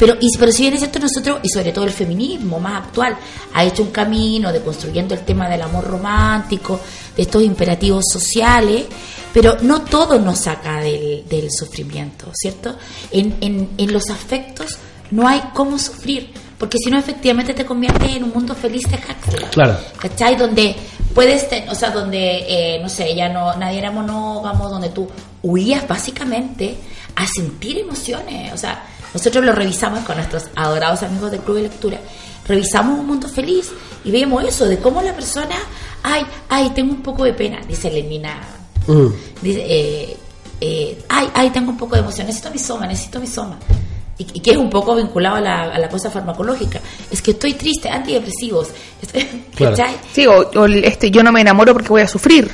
[0.00, 3.16] Pero y pero si bien es cierto nosotros y sobre todo el feminismo más actual
[3.54, 6.80] ha hecho un camino de construyendo el tema del amor romántico
[7.14, 8.86] de estos imperativos sociales
[9.32, 12.76] pero no todo nos saca del, del sufrimiento cierto
[13.12, 14.78] en, en, en los afectos
[15.12, 16.32] no hay cómo sufrir
[16.62, 19.76] porque si no efectivamente te conviertes en un mundo feliz de Huxley Claro.
[19.98, 20.36] ¿cachai?
[20.36, 20.76] Donde
[21.12, 25.08] puedes, ten- o sea, donde, eh, no sé, ya no, nadie era monógamo, donde tú
[25.42, 26.76] huías básicamente
[27.16, 28.52] a sentir emociones.
[28.52, 28.80] O sea,
[29.12, 31.98] nosotros lo revisamos con nuestros adorados amigos del Club de Lectura.
[32.46, 33.72] Revisamos un mundo feliz
[34.04, 35.56] y vemos eso, de cómo la persona,
[36.04, 38.38] ay, ay, tengo un poco de pena, dice Lenina.
[38.86, 39.06] Mm.
[39.42, 40.16] Dice, eh,
[40.60, 43.58] eh, ay, ay, tengo un poco de emoción, necesito mi soma, necesito mi soma.
[44.22, 46.80] Y, y que es un poco vinculado a la, a la cosa farmacológica.
[47.10, 48.68] Es que estoy triste, antidepresivos.
[49.54, 49.76] Claro.
[50.12, 52.50] Sí, o, o el- este, yo no me enamoro porque voy a sufrir.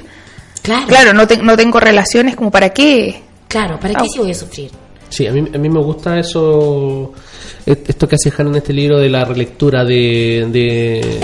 [0.62, 3.22] Claro, Claro, no, te- no tengo relaciones como para qué.
[3.48, 4.70] claro, ¿para qué si voy a sufrir?
[5.08, 7.12] Sí, a mí, a mí me gusta eso,
[7.64, 11.20] esto que hace Han en este libro de la relectura de, de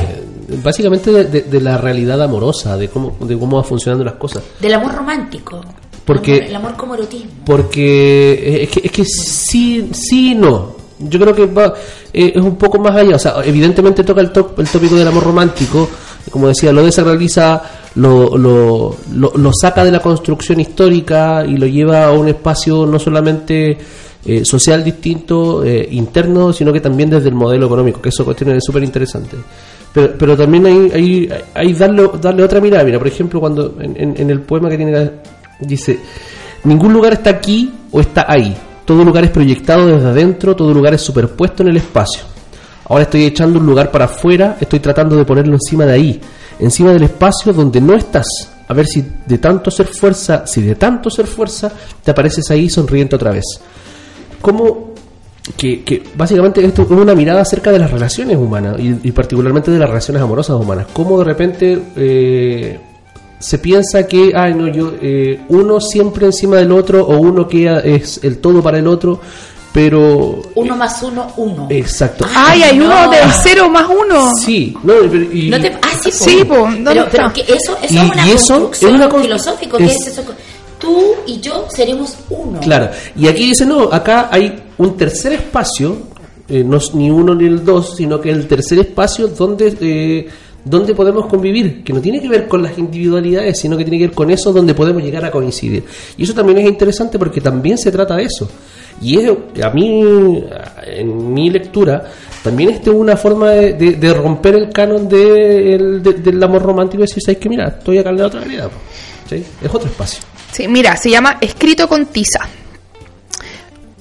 [0.63, 4.43] básicamente de, de- de la realidad amorosa, de cómo, de cómo van funcionando las cosas.
[4.61, 5.61] Del amor romántico.
[6.05, 7.31] Porque- El amor, como erotismo.
[7.47, 10.75] Porque es que, es que sí, sí y no.
[10.99, 11.75] Yo creo que va,
[12.13, 13.17] eh, es un poco más allá.
[13.17, 15.89] O sea, evidentemente toca el, top- el tópico del amor romántico.
[16.31, 17.63] Como decía, lo desacraliza,
[17.97, 22.87] lo, lo, lo, lo saca de la construcción histórica y lo lleva a un espacio
[22.87, 23.77] no solamente
[24.25, 28.51] eh, social distinto, eh, interno, sino que también desde el modelo económico, que eso cuestión
[28.53, 29.37] es súper interesante.
[29.93, 32.85] Pero, pero también hay, hay, hay darle, darle otra mirada.
[32.85, 34.93] Mira, por ejemplo, cuando en, en- en el poema que tiene
[35.67, 35.99] dice,
[36.65, 38.57] ningún lugar está aquí o está ahí.
[38.85, 42.23] Todo lugar es proyectado desde adentro, todo lugar es superpuesto en el espacio.
[42.87, 46.21] Ahora estoy echando un lugar para afuera, estoy tratando de ponerlo encima de ahí,
[46.59, 48.27] encima del espacio donde no estás.
[48.69, 52.69] A ver si de tanto ser fuerza, si de tanto ser fuerza, te apareces ahí
[52.69, 53.45] sonriente otra vez.
[54.41, 54.95] Como
[55.57, 59.79] que, básicamente esto es una mirada acerca de las relaciones humanas y, y particularmente de
[59.79, 60.87] las relaciones amorosas humanas.
[60.93, 62.81] Cómo de repente eh,
[63.45, 67.69] se piensa que, ay, no, yo, eh, uno siempre encima del otro o uno que
[67.85, 69.21] es el todo para el otro,
[69.73, 70.41] pero.
[70.55, 71.67] Uno más uno, uno.
[71.69, 72.25] Exacto.
[72.35, 72.87] Ay, hay no.
[72.87, 74.33] uno del cero más uno.
[74.37, 76.25] Sí, no, pero- y- No te, ah, sí, po.
[76.25, 79.09] Sí, po, ¿dónde pero, que eso, eso Y- es una y eso construcción es una
[79.09, 79.77] con- filosófica.
[79.79, 80.23] ¿Qué es- es eso?
[80.79, 82.61] Tú y yo seremos uno.
[82.61, 85.97] Claro, y aquí dice, no, acá hay un tercer espacio,
[86.49, 90.29] eh, no es ni uno ni el dos, sino que el tercer espacio donde, eh,
[90.65, 94.07] donde podemos convivir, que no tiene que ver con las individualidades, sino que tiene que
[94.07, 95.85] ver con eso donde podemos llegar a coincidir.
[96.17, 98.49] Y eso también es interesante porque también se trata de eso.
[99.03, 99.31] Y es,
[99.63, 100.45] a mí,
[100.87, 102.05] en mi lectura,
[102.43, 107.07] también es una forma de, romper el canon de, el- de- del amor romántico y
[107.07, 107.49] decir, ¿sabes qué?
[107.49, 108.69] Mira, estoy acá en la otra realidad.
[108.71, 108.77] po".
[109.29, 109.45] ¿Sí?
[109.63, 110.21] Es otro espacio.
[110.53, 112.41] Sí, mira, se llama Escrito con tiza.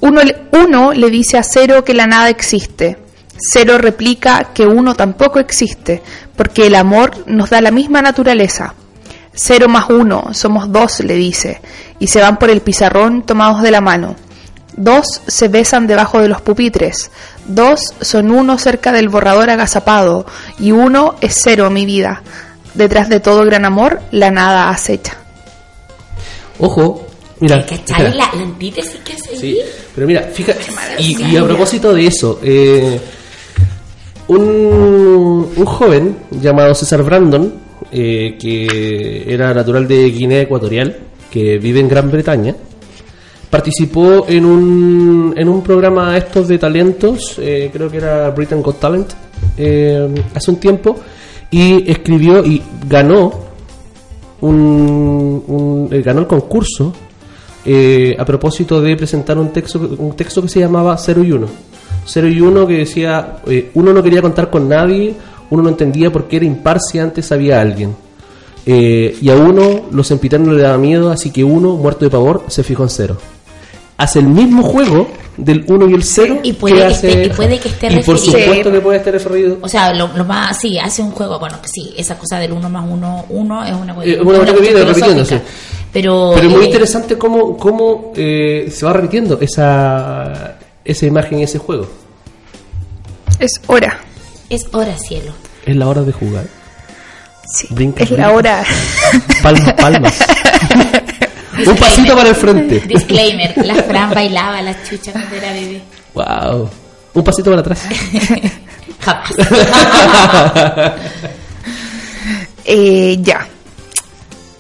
[0.01, 2.97] Uno, uno le dice a cero que la nada existe.
[3.37, 6.01] Cero replica que uno tampoco existe,
[6.35, 8.75] porque el amor nos da la misma naturaleza.
[9.33, 11.61] Cero más uno, somos dos, le dice,
[11.99, 14.15] y se van por el pizarrón tomados de la mano.
[14.75, 17.11] Dos se besan debajo de los pupitres,
[17.45, 20.25] dos son uno cerca del borrador agazapado,
[20.59, 22.21] y uno es cero, mi vida.
[22.73, 25.17] Detrás de todo gran amor, la nada acecha.
[26.59, 27.07] Ojo,
[27.39, 27.65] mira.
[27.87, 29.59] La, la antítesis que hace Sí,
[29.93, 30.61] pero mira, fíjate,
[30.99, 32.99] y, y a propósito de eso, eh,
[34.27, 37.53] un, un joven llamado César Brandon,
[37.91, 40.97] eh, que era natural de Guinea Ecuatorial,
[41.29, 42.55] que vive en Gran Bretaña,
[43.49, 48.79] participó en un, en un programa estos de talentos, eh, creo que era Britain Got
[48.79, 49.13] Talent,
[49.57, 50.95] eh, hace un tiempo,
[51.51, 53.31] y escribió y ganó
[54.41, 56.93] un, un eh, ganó el concurso
[57.63, 61.47] eh, a propósito de presentar un texto un texto que se llamaba 0 y 1
[62.05, 65.13] 0 y 1 que decía eh, uno no quería contar con nadie
[65.49, 67.95] uno no entendía por qué era impar si antes había alguien
[68.65, 72.45] Eh, y a uno los sempiternos le daba miedo así que uno muerto de pavor
[72.47, 73.17] se fijó en cero
[73.97, 77.59] hace el mismo juego del 1 y el 0 Y puede que esté- y puede
[77.59, 80.77] que esté y por supuesto que puede estar referido O sea, lo, lo más, sí,
[80.79, 83.93] hace un juego, bueno, que sí, esa cosa del uno más uno, uno es una,
[84.03, 85.07] Eh, una bueno, cuestión repitiendo, filosófica.
[85.07, 85.41] repitiéndose.
[85.91, 90.55] Pero, Pero es muy eh, interesante cómo, cómo eh, se va repitiendo esa,
[90.85, 91.87] esa imagen y ese juego.
[93.39, 93.99] Es hora.
[94.49, 95.33] Es hora, cielo.
[95.65, 96.45] Es la hora de jugar.
[97.55, 97.67] Sí.
[97.71, 98.33] Brinca, es la brinca.
[98.33, 98.63] hora.
[99.41, 100.19] Palmas, palmas.
[101.67, 102.79] Un pasito para el frente.
[102.87, 105.81] Disclaimer, la Fran bailaba la chucha cuando era bebé.
[106.13, 106.69] Wow.
[107.13, 107.81] Un pasito para atrás.
[108.99, 109.31] Jamás.
[112.65, 113.45] Eh, ya.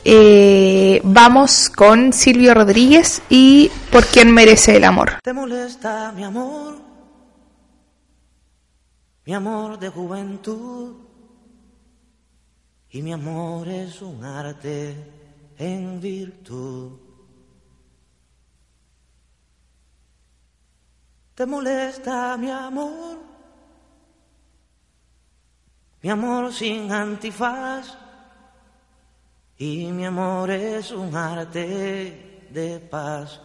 [0.05, 5.19] Eh, vamos con Silvio Rodríguez y ¿Por quién merece el amor?
[5.21, 6.79] ¿Te molesta mi amor?
[9.23, 10.95] Mi amor de juventud.
[12.89, 14.95] Y mi amor es un arte
[15.59, 16.97] en virtud.
[21.35, 23.19] ¿Te molesta mi amor?
[26.01, 28.02] Mi amor sin antifaz.
[29.57, 33.39] Y mi amor es un arte de paz.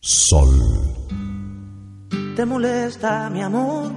[0.00, 0.48] Sol.
[2.36, 3.92] ¿Te molesta mi amor?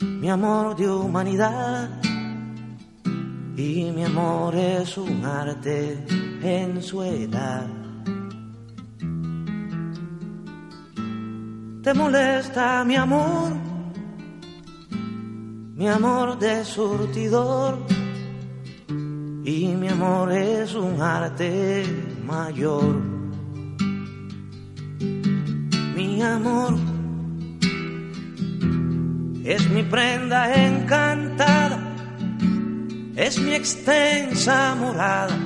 [0.00, 1.88] Mi amor de humanidad.
[3.56, 6.04] Y mi amor es un arte
[6.42, 7.66] en su edad.
[11.82, 13.67] ¿Te molesta mi amor?
[15.78, 17.78] Mi amor de surtidor.
[19.44, 21.84] Y mi amor es un arte
[22.26, 22.96] mayor.
[25.94, 26.74] Mi amor
[29.44, 31.78] es mi prenda encantada,
[33.14, 35.38] es mi extensa morada,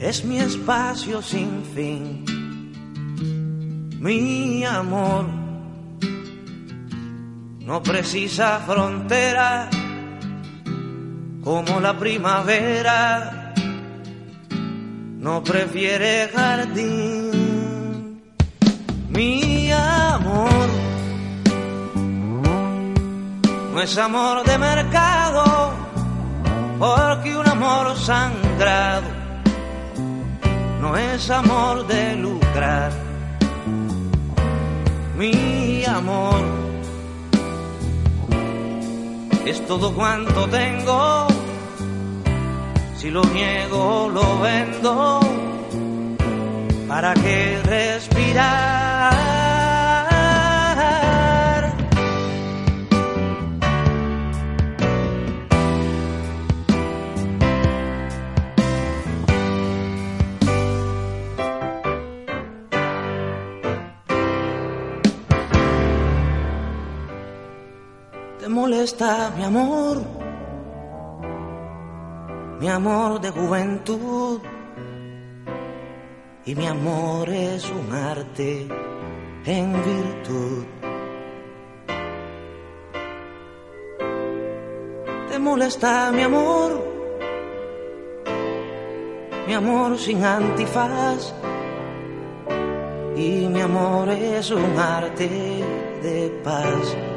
[0.00, 2.24] es mi espacio sin fin.
[4.00, 5.45] Mi amor
[7.66, 9.68] no precisa frontera
[11.42, 13.52] como la primavera,
[15.18, 18.22] no prefiere jardín.
[19.08, 20.68] Mi amor
[23.72, 25.72] no es amor de mercado,
[26.78, 29.08] porque un amor sangrado
[30.80, 32.92] no es amor de lucrar.
[35.16, 36.65] Mi amor
[39.46, 41.28] es todo cuanto tengo,
[42.96, 45.20] si lo niego lo vendo.
[46.88, 49.25] ¿Para qué respirar?
[68.66, 69.96] Molesta mi amor?
[72.58, 74.40] Mi amor de juventud.
[76.44, 78.66] Y mi amor es un arte
[79.44, 80.64] en virtud.
[85.28, 86.70] ¿Te molesta mi amor?
[89.46, 91.34] Mi amor sin antifaz.
[93.16, 95.28] Y mi amor es un arte
[96.02, 97.15] de paz.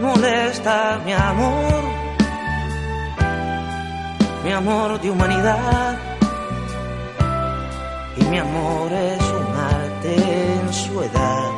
[0.00, 1.82] Molesta mi amor?
[4.44, 5.98] Mi amor de humanidad.
[8.16, 11.50] Y mi amor es un arte en su edad.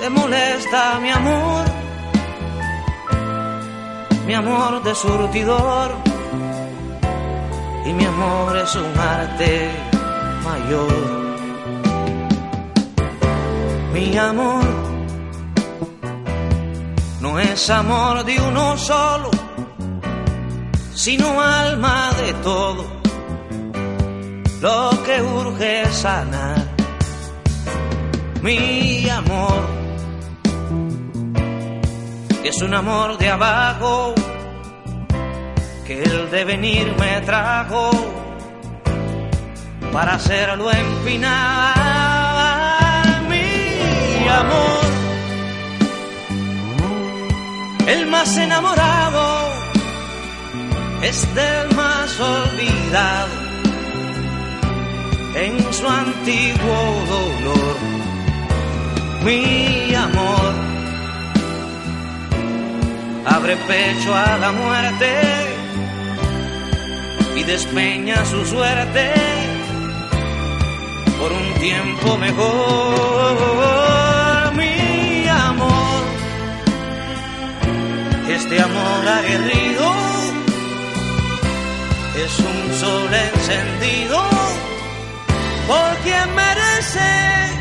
[0.00, 1.64] ¿Te molesta mi amor?
[4.26, 5.94] Mi amor de surtidor.
[7.86, 9.70] Y mi amor es un arte
[10.44, 11.19] mayor.
[13.92, 14.64] Mi amor
[17.20, 19.30] no es amor de uno solo,
[20.94, 22.84] sino alma de todo.
[24.60, 26.68] Lo que urge sanar.
[28.42, 29.60] Mi amor
[32.44, 34.14] es un amor de abajo
[35.86, 37.90] que el devenir me trajo
[39.92, 41.79] para hacerlo empinar
[44.40, 44.84] amor.
[47.86, 49.24] El más enamorado
[51.02, 53.50] es del más olvidado
[55.34, 56.78] en su antiguo
[57.14, 57.76] dolor.
[59.24, 60.54] Mi amor
[63.26, 65.10] abre pecho a la muerte
[67.36, 69.12] y despeña su suerte
[71.20, 73.69] por un tiempo mejor,
[78.40, 79.92] Este amor aguerrido.
[82.16, 84.18] Es un sol encendido.
[85.68, 87.59] Por quien merece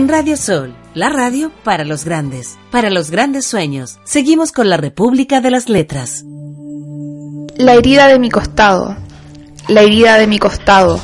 [0.00, 3.98] En Radio Sol, la radio para los grandes, para los grandes sueños.
[4.02, 6.24] Seguimos con la República de las Letras.
[7.58, 8.96] La herida de mi costado,
[9.68, 10.98] la herida de mi costado.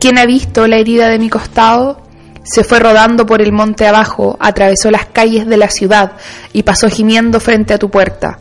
[0.00, 2.00] ¿Quién ha visto la herida de mi costado?
[2.44, 6.12] Se fue rodando por el monte abajo, atravesó las calles de la ciudad
[6.54, 8.38] y pasó gimiendo frente a tu puerta.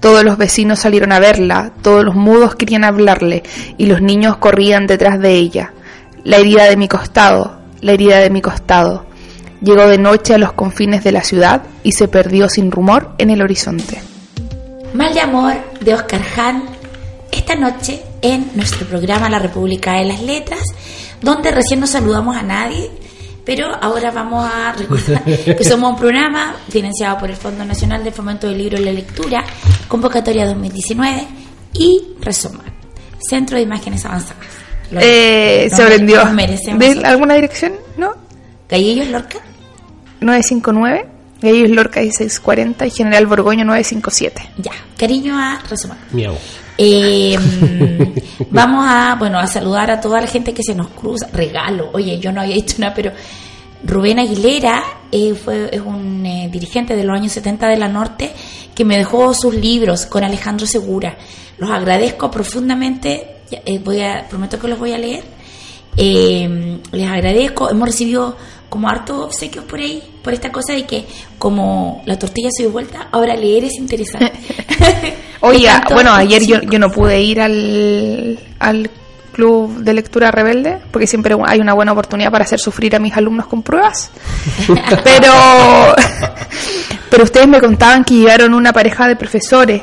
[0.00, 3.44] Todos los vecinos salieron a verla, todos los mudos querían hablarle
[3.78, 5.74] y los niños corrían detrás de ella.
[6.24, 9.11] La herida de mi costado, la herida de mi costado.
[9.62, 13.30] Llegó de noche a los confines de la ciudad y se perdió sin rumor en
[13.30, 14.02] el horizonte.
[14.92, 16.64] Mal de amor de Oscar Hahn,
[17.30, 20.64] esta noche en nuestro programa La República de las Letras,
[21.20, 22.90] donde recién no saludamos a nadie,
[23.44, 28.10] pero ahora vamos a recordar que somos un programa financiado por el Fondo Nacional de
[28.10, 29.44] Fomento del Libro y la Lectura,
[29.86, 31.26] convocatoria 2019
[31.74, 32.66] y Resumar,
[33.18, 34.46] Centro de Imágenes Avanzadas.
[34.90, 36.22] Eh, se vendió.
[36.24, 37.74] ¿De alguna dirección?
[37.96, 38.12] ¿No?
[38.68, 39.38] ¿Gallillos Lorca?
[40.22, 41.06] 959.
[41.40, 44.50] Gallillos Lorca 1640 y General Borgoño 957.
[44.58, 45.98] Ya, cariño a Resumar.
[46.12, 46.36] Miau.
[46.78, 47.36] Eh,
[48.50, 51.28] vamos a, bueno, a saludar a toda la gente que se nos cruza.
[51.32, 51.90] Regalo.
[51.92, 53.10] Oye, yo no había dicho nada, pero
[53.84, 58.32] Rubén Aguilera eh, fue, es un eh, dirigente de los años 70 de la Norte
[58.74, 61.16] que me dejó sus libros con Alejandro Segura.
[61.58, 63.36] Los agradezco profundamente.
[63.50, 65.24] Eh, voy a, prometo que los voy a leer.
[65.96, 67.70] Eh, les agradezco.
[67.70, 68.36] Hemos recibido
[68.72, 71.04] como harto obsequios por ahí, por esta cosa de que
[71.38, 74.32] como la tortilla se dio vuelta, ahora leer es interesante.
[75.40, 78.90] Oye, bueno, ayer yo, yo no pude ir al, al
[79.30, 83.14] club de lectura rebelde, porque siempre hay una buena oportunidad para hacer sufrir a mis
[83.14, 84.10] alumnos con pruebas.
[85.04, 85.34] pero,
[87.10, 89.82] pero ustedes me contaban que llegaron una pareja de profesores.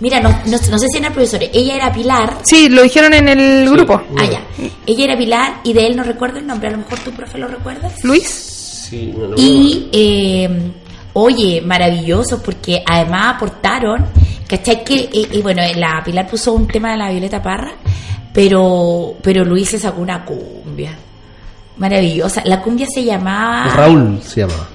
[0.00, 2.38] Mira, no, no, no sé si eran profesores, ella era Pilar.
[2.44, 4.00] Sí, lo dijeron en el grupo.
[4.16, 4.42] Ah, ya.
[4.86, 7.38] Ella era Pilar y de él no recuerdo el nombre, a lo mejor tu profe
[7.38, 8.04] lo recuerdas.
[8.04, 8.26] Luis.
[8.88, 10.48] Sí, no, no, Y, eh,
[11.14, 14.06] oye, maravilloso, porque además aportaron,
[14.46, 14.84] ¿cachai?
[14.84, 17.72] Que, eh, y bueno, la Pilar puso un tema de la Violeta Parra,
[18.32, 20.92] pero, pero Luis se sacó una cumbia.
[21.76, 22.42] Maravillosa.
[22.44, 23.68] La cumbia se llamaba.
[23.74, 24.68] Raúl se llama.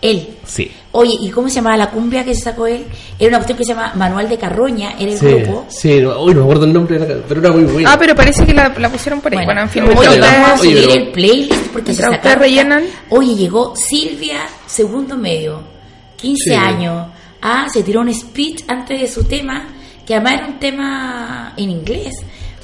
[0.00, 0.28] Él.
[0.44, 0.70] Sí.
[0.94, 2.84] Oye, ¿y cómo se llamaba la cumbia que se sacó él?
[3.18, 5.64] Era una cuestión que se llama Manual de Carroña, era el Sí, grupo.
[5.68, 7.88] sí, no, uy, no me acuerdo el nombre, pero era muy bueno.
[7.90, 9.44] Ah, pero parece que la, la pusieron por ahí.
[9.44, 12.42] Bueno, en fin, Oye, vamos a subir pero- el playlist porque se sacaron.
[12.42, 12.84] rellenan.
[13.08, 15.62] Oye, llegó Silvia, segundo medio,
[16.16, 16.54] 15 Sí.
[16.54, 17.06] años.
[17.40, 19.68] Ah, se tiró un speech antes de su tema,
[20.06, 22.14] que además era un tema en inglés,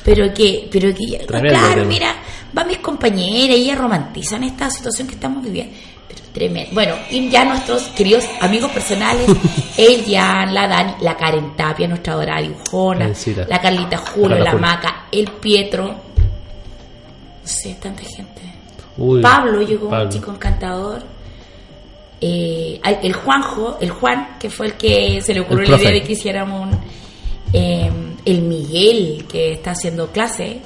[0.05, 1.85] pero que, pero que, Tremendo claro, tema.
[1.87, 2.15] mira,
[2.53, 5.73] van mis compañeras y ellas romantizan esta situación que estamos viviendo.
[6.39, 6.71] Tremendo.
[6.73, 9.27] Bueno, y ya nuestros queridos amigos personales,
[9.77, 13.11] el Jan, la Dani, la Karen Tapia, nuestra adorada dibujona,
[13.49, 14.55] la Carlita Julio, la.
[14.55, 15.89] Maca, el Pietro.
[15.89, 15.97] No
[17.43, 18.43] sé, tanta gente.
[18.97, 21.03] Uy, Pablo llegó un chico encantador.
[22.21, 25.91] Eh, el Juanjo, el Juan, que fue el que se le ocurrió El la idea
[25.91, 26.81] de que hiciéramos un,
[27.53, 27.91] eh,
[28.25, 30.59] el Miguel, que está haciendo clases,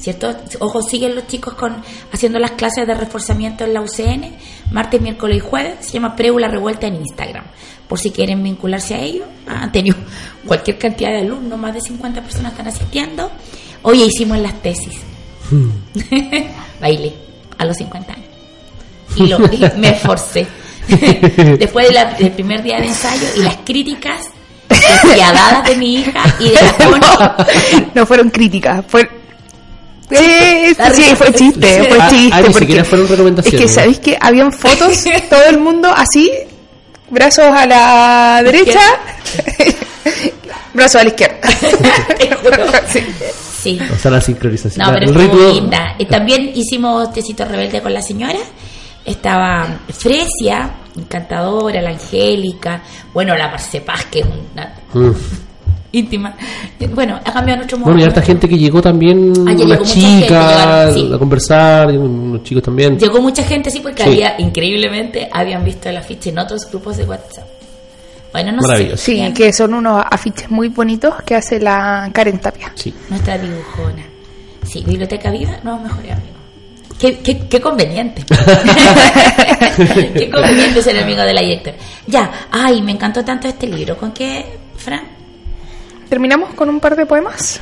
[0.00, 0.34] ¿cierto?
[0.60, 1.82] Ojo, siguen los chicos con
[2.12, 4.34] haciendo las clases de reforzamiento en la UCN,
[4.72, 7.44] martes, miércoles y jueves, se llama Preula Revuelta en Instagram,
[7.88, 9.26] por si quieren vincularse a ellos.
[9.46, 9.96] Ah, Han tenido
[10.46, 13.30] cualquier cantidad de alumnos, más de 50 personas están asistiendo.
[13.82, 15.00] Hoy hicimos las tesis.
[16.80, 17.12] Bailé
[17.58, 18.26] a los 50 años.
[19.16, 20.46] Y, lo, y me esforcé.
[21.58, 24.26] Después de la- del primer día de ensayo y las críticas
[24.68, 27.86] despiadadas de mi hija y de la Connie.
[27.94, 29.08] no fueron críticas, fue
[30.10, 32.34] Eh, sí, fue chiste, fue Ah, chiste.
[32.34, 36.30] ah, ni porque fueron es que, ¿sabéis que Habían fotos, todo el mundo así,
[37.10, 38.80] brazos a la derecha,
[40.74, 41.38] brazos a la izquierda.
[42.88, 43.06] Sí.
[43.62, 43.78] Sí.
[43.92, 44.86] O sea, la sincronización.
[44.86, 45.94] No, La- pero linda.
[45.98, 48.38] Y también hicimos Tecito Rebelde con la señora.
[49.04, 52.82] Estaba Fresia, encantadora, la Angélica,
[53.12, 54.74] bueno, la Marce Paz, que es una.
[55.92, 56.34] Íntima.
[56.94, 57.86] Bueno, ha cambiado nuestro modo.
[57.90, 60.50] Bueno, y harta gente que llegó también, Ah, ya llegó unas mucha gente, chicas,
[60.94, 61.14] llegaron, sí.
[61.14, 62.98] a conversar, y unos chicos también.
[62.98, 64.08] Llegó mucha gente, sí, porque Sí.
[64.10, 67.46] había, increíblemente, habían visto el afiche en otros grupos de WhatsApp.
[68.32, 68.96] Bueno, no Maravilloso.
[68.98, 69.02] sé.
[69.04, 72.70] Sí, bien, que son unos afiches muy bonitos que hace la Karen Tapia.
[72.76, 72.94] Sí.
[73.08, 74.04] Nuestra dibujona.
[74.64, 76.30] Sí, Biblioteca Viva, no, mejores amigos.
[77.00, 78.22] Qué, qué, qué conveniente.
[80.14, 81.76] qué conveniente ser amigo de la directora.
[82.06, 83.96] Ya, ay, me encantó tanto este libro.
[83.96, 84.44] ¿Con qué,
[84.76, 85.00] Fran?
[86.10, 87.60] Terminamos con un par de poemas.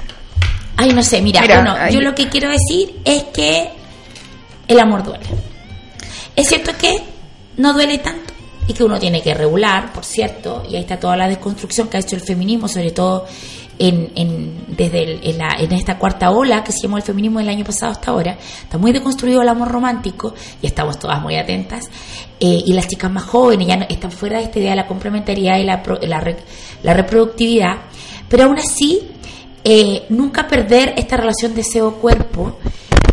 [0.77, 1.95] Ay, no sé, mira, Mira, bueno, ahí.
[1.95, 3.69] yo lo que quiero decir es que
[4.67, 5.27] el amor duele.
[6.35, 6.97] Es cierto que
[7.59, 8.33] no duele tanto
[8.67, 11.97] y que uno tiene que regular, por cierto, y ahí está toda la desconstrucción que
[11.97, 13.27] ha hecho el feminismo, sobre todo
[13.79, 17.39] en, en- desde el- en, la- en esta cuarta ola que se llamó el feminismo
[17.41, 18.37] del año pasado hasta ahora.
[18.63, 21.85] Está muy deconstruido el amor romántico y estamos todas muy atentas.
[22.41, 24.87] Eh, y las chicas más jóvenes ya no- están fuera de esta idea de la
[24.87, 26.23] complementariedad y la, pro- la,
[26.83, 27.77] la reproductividad,
[28.29, 29.09] pero aún así
[29.65, 32.59] eh, nunca perder esta relación deseo-cuerpo.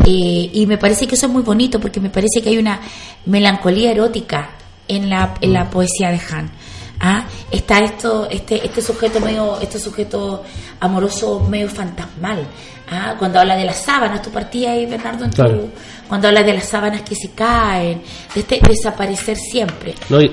[0.06, 2.80] eh, y me parece que eso es muy bonito porque me parece que hay una
[3.26, 4.52] melancolía erótica
[4.88, 6.52] en la, en la poesía de Han.
[7.00, 7.26] ¿Ah?
[7.52, 10.44] Está esto, este, este sujeto medio, este sujeto
[10.80, 12.48] amoroso medio fantasmal.
[12.90, 13.16] ¿Ah?
[13.18, 15.70] Cuando habla de las sábanas, tú partías ahí, Bernardo, en tu-
[16.08, 18.02] cuando habla de las sábanas que se caen,
[18.34, 19.96] de este desaparecer siempre.
[20.10, 20.32] No, y,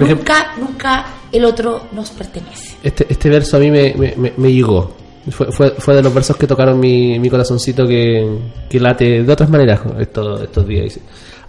[0.00, 2.76] por ejemplo, nunca, nunca el otro nos pertenece.
[2.82, 4.96] este, este verso a mí me, me, me- me llegó.
[5.30, 8.38] Fue, fue, fue de los versos que tocaron mi, mi corazoncito que,
[8.70, 10.84] que late de otras maneras estos, estos días.
[10.84, 11.00] Dice,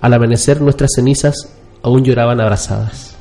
[0.02, 1.34] Al amanecer nuestras cenizas
[1.82, 3.16] aún lloraban abrazadas.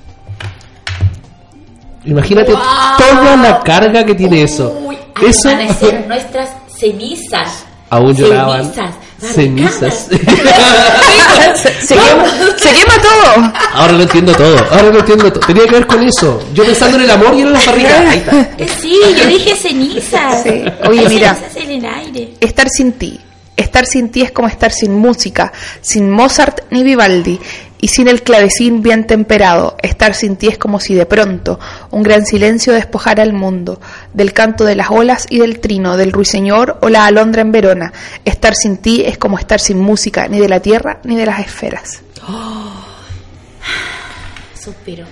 [2.05, 2.63] Imagínate ¡Wow!
[2.99, 4.77] toda la carga que tiene eso.
[5.15, 7.65] Al Eso amanecer nuestras cenizas.
[7.91, 8.73] Aún lloraban
[9.21, 10.07] Cenizas.
[10.09, 10.09] cenizas.
[10.11, 11.61] barricadas.
[11.81, 12.25] Se quema,
[12.57, 13.53] se quema todo.
[13.75, 15.41] Ahora lo entiendo todo, ahora lo entiendo todo.
[15.47, 16.41] Tenía que ver con eso.
[16.55, 18.07] Yo pensando en el amor y en las barrigas.
[18.07, 18.51] Ahí está.
[18.59, 20.43] Eh, Sí, yo dije cenizas.
[20.45, 20.65] Sí.
[20.89, 21.35] Oye, mira.
[21.35, 22.35] cenizas en el aire.
[22.41, 23.19] Estar sin ti.
[23.57, 27.41] Estar sin ti es como estar sin música, sin Mozart ni Vivaldi,
[27.81, 29.77] y sin el clavecín bien temperado.
[29.83, 31.59] Estar sin ti es como si de pronto
[31.91, 33.81] un gran silencio despojara el mundo,
[34.13, 37.93] del canto de las olas y del trino, del ruiseñor o la alondra en Verona.
[38.25, 41.41] Estar sin ti es como estar sin música, ni de la tierra ni de las
[41.41, 42.03] esferas.
[44.61, 45.07] Suspiro.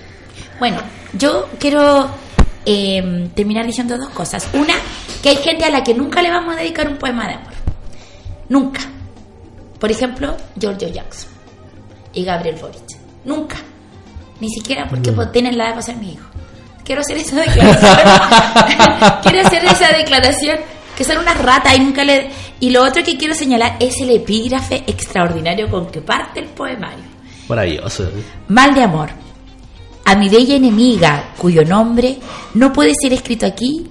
[0.59, 0.79] Bueno,
[1.13, 2.09] yo quiero
[2.65, 4.49] eh, terminar diciendo dos cosas.
[4.53, 4.75] Una,
[5.23, 7.53] que hay gente a la que nunca le vamos a dedicar un poema de amor.
[8.49, 8.81] Nunca.
[9.79, 11.36] Por ejemplo, Giorgio Jackson
[12.17, 12.83] y Gabriel Boric.
[13.25, 13.57] Nunca.
[14.41, 16.27] Ni siquiera porque pues, tienen la edad para ser mi hijo.
[16.85, 19.13] Quiero hacer esa declaración.
[19.23, 20.59] quiero hacer esa declaración
[20.97, 22.31] que son unas ratas y nunca le...
[22.59, 27.05] Y lo otro que quiero señalar es el epígrafe extraordinario con que parte el poemario.
[27.49, 28.11] Maravilloso.
[28.49, 29.11] Mal de amor.
[30.07, 32.17] A mi bella enemiga, cuyo nombre
[32.55, 33.87] no puede ser escrito aquí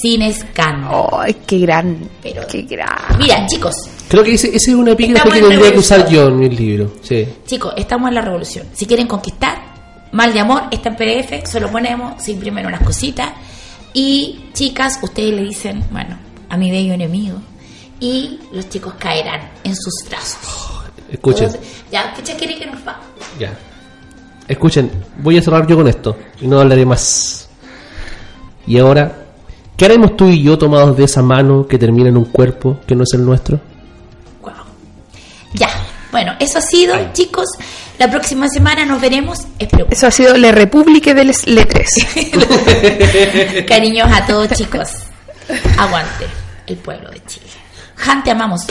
[0.00, 1.08] sin escándalo.
[1.20, 2.08] ¡Ay, qué gran!
[2.22, 3.18] Pero- ¡Qué gran!
[3.18, 3.74] Mira, chicos,
[4.08, 6.24] Creo que ese, ese es una epígrafe que en tendría que usar revolución.
[6.24, 6.92] yo en mi libro.
[7.02, 7.28] Sí.
[7.46, 8.66] chicos, estamos en la revolución.
[8.72, 9.58] Si quieren conquistar,
[10.12, 13.30] mal de amor está en PDF, se lo ponemos, se imprimen unas cositas.
[13.92, 16.16] Y chicas, ustedes le dicen, bueno,
[16.48, 17.38] a mi bello enemigo.
[18.00, 20.38] Y los chicos caerán en sus brazos.
[21.10, 23.00] Escuchen, Entonces, ya, ¿qué quiere que nos va?
[23.38, 23.52] ya.
[24.46, 27.48] Escuchen, voy a cerrar yo con esto y no hablaré más.
[28.66, 29.26] Y ahora,
[29.78, 32.94] ¿qué haremos tú y yo tomados de esa mano que termina en un cuerpo que
[32.94, 33.60] no es el nuestro?
[34.42, 34.54] Guau.
[35.54, 35.70] Ya.
[36.10, 37.46] Bueno, eso ha sido, chicos.
[37.98, 39.38] La próxima semana nos veremos.
[39.58, 41.88] Eso ha sido La República de las Letras.
[43.68, 44.88] Cariños a todos, chicos.
[45.78, 46.26] Aguante
[46.66, 47.46] el pueblo de Chile.
[48.06, 48.66] Han, te amamos.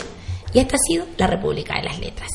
[0.52, 2.30] Y esta ha sido La República de las Letras.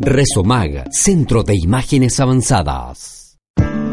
[0.00, 3.19] Resomag, Centro de Imágenes Avanzadas.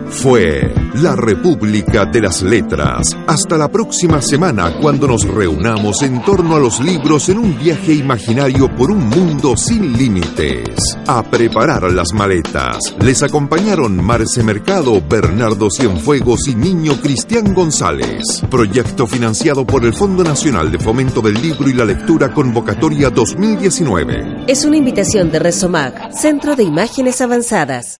[0.09, 3.15] Fue la República de las Letras.
[3.27, 7.93] Hasta la próxima semana cuando nos reunamos en torno a los libros en un viaje
[7.93, 10.97] imaginario por un mundo sin límites.
[11.05, 12.95] A preparar las maletas.
[13.01, 18.43] Les acompañaron Marce Mercado, Bernardo Cienfuegos y Niño Cristian González.
[18.49, 24.45] Proyecto financiado por el Fondo Nacional de Fomento del Libro y la Lectura Convocatoria 2019.
[24.47, 27.99] Es una invitación de Resomag, Centro de Imágenes Avanzadas.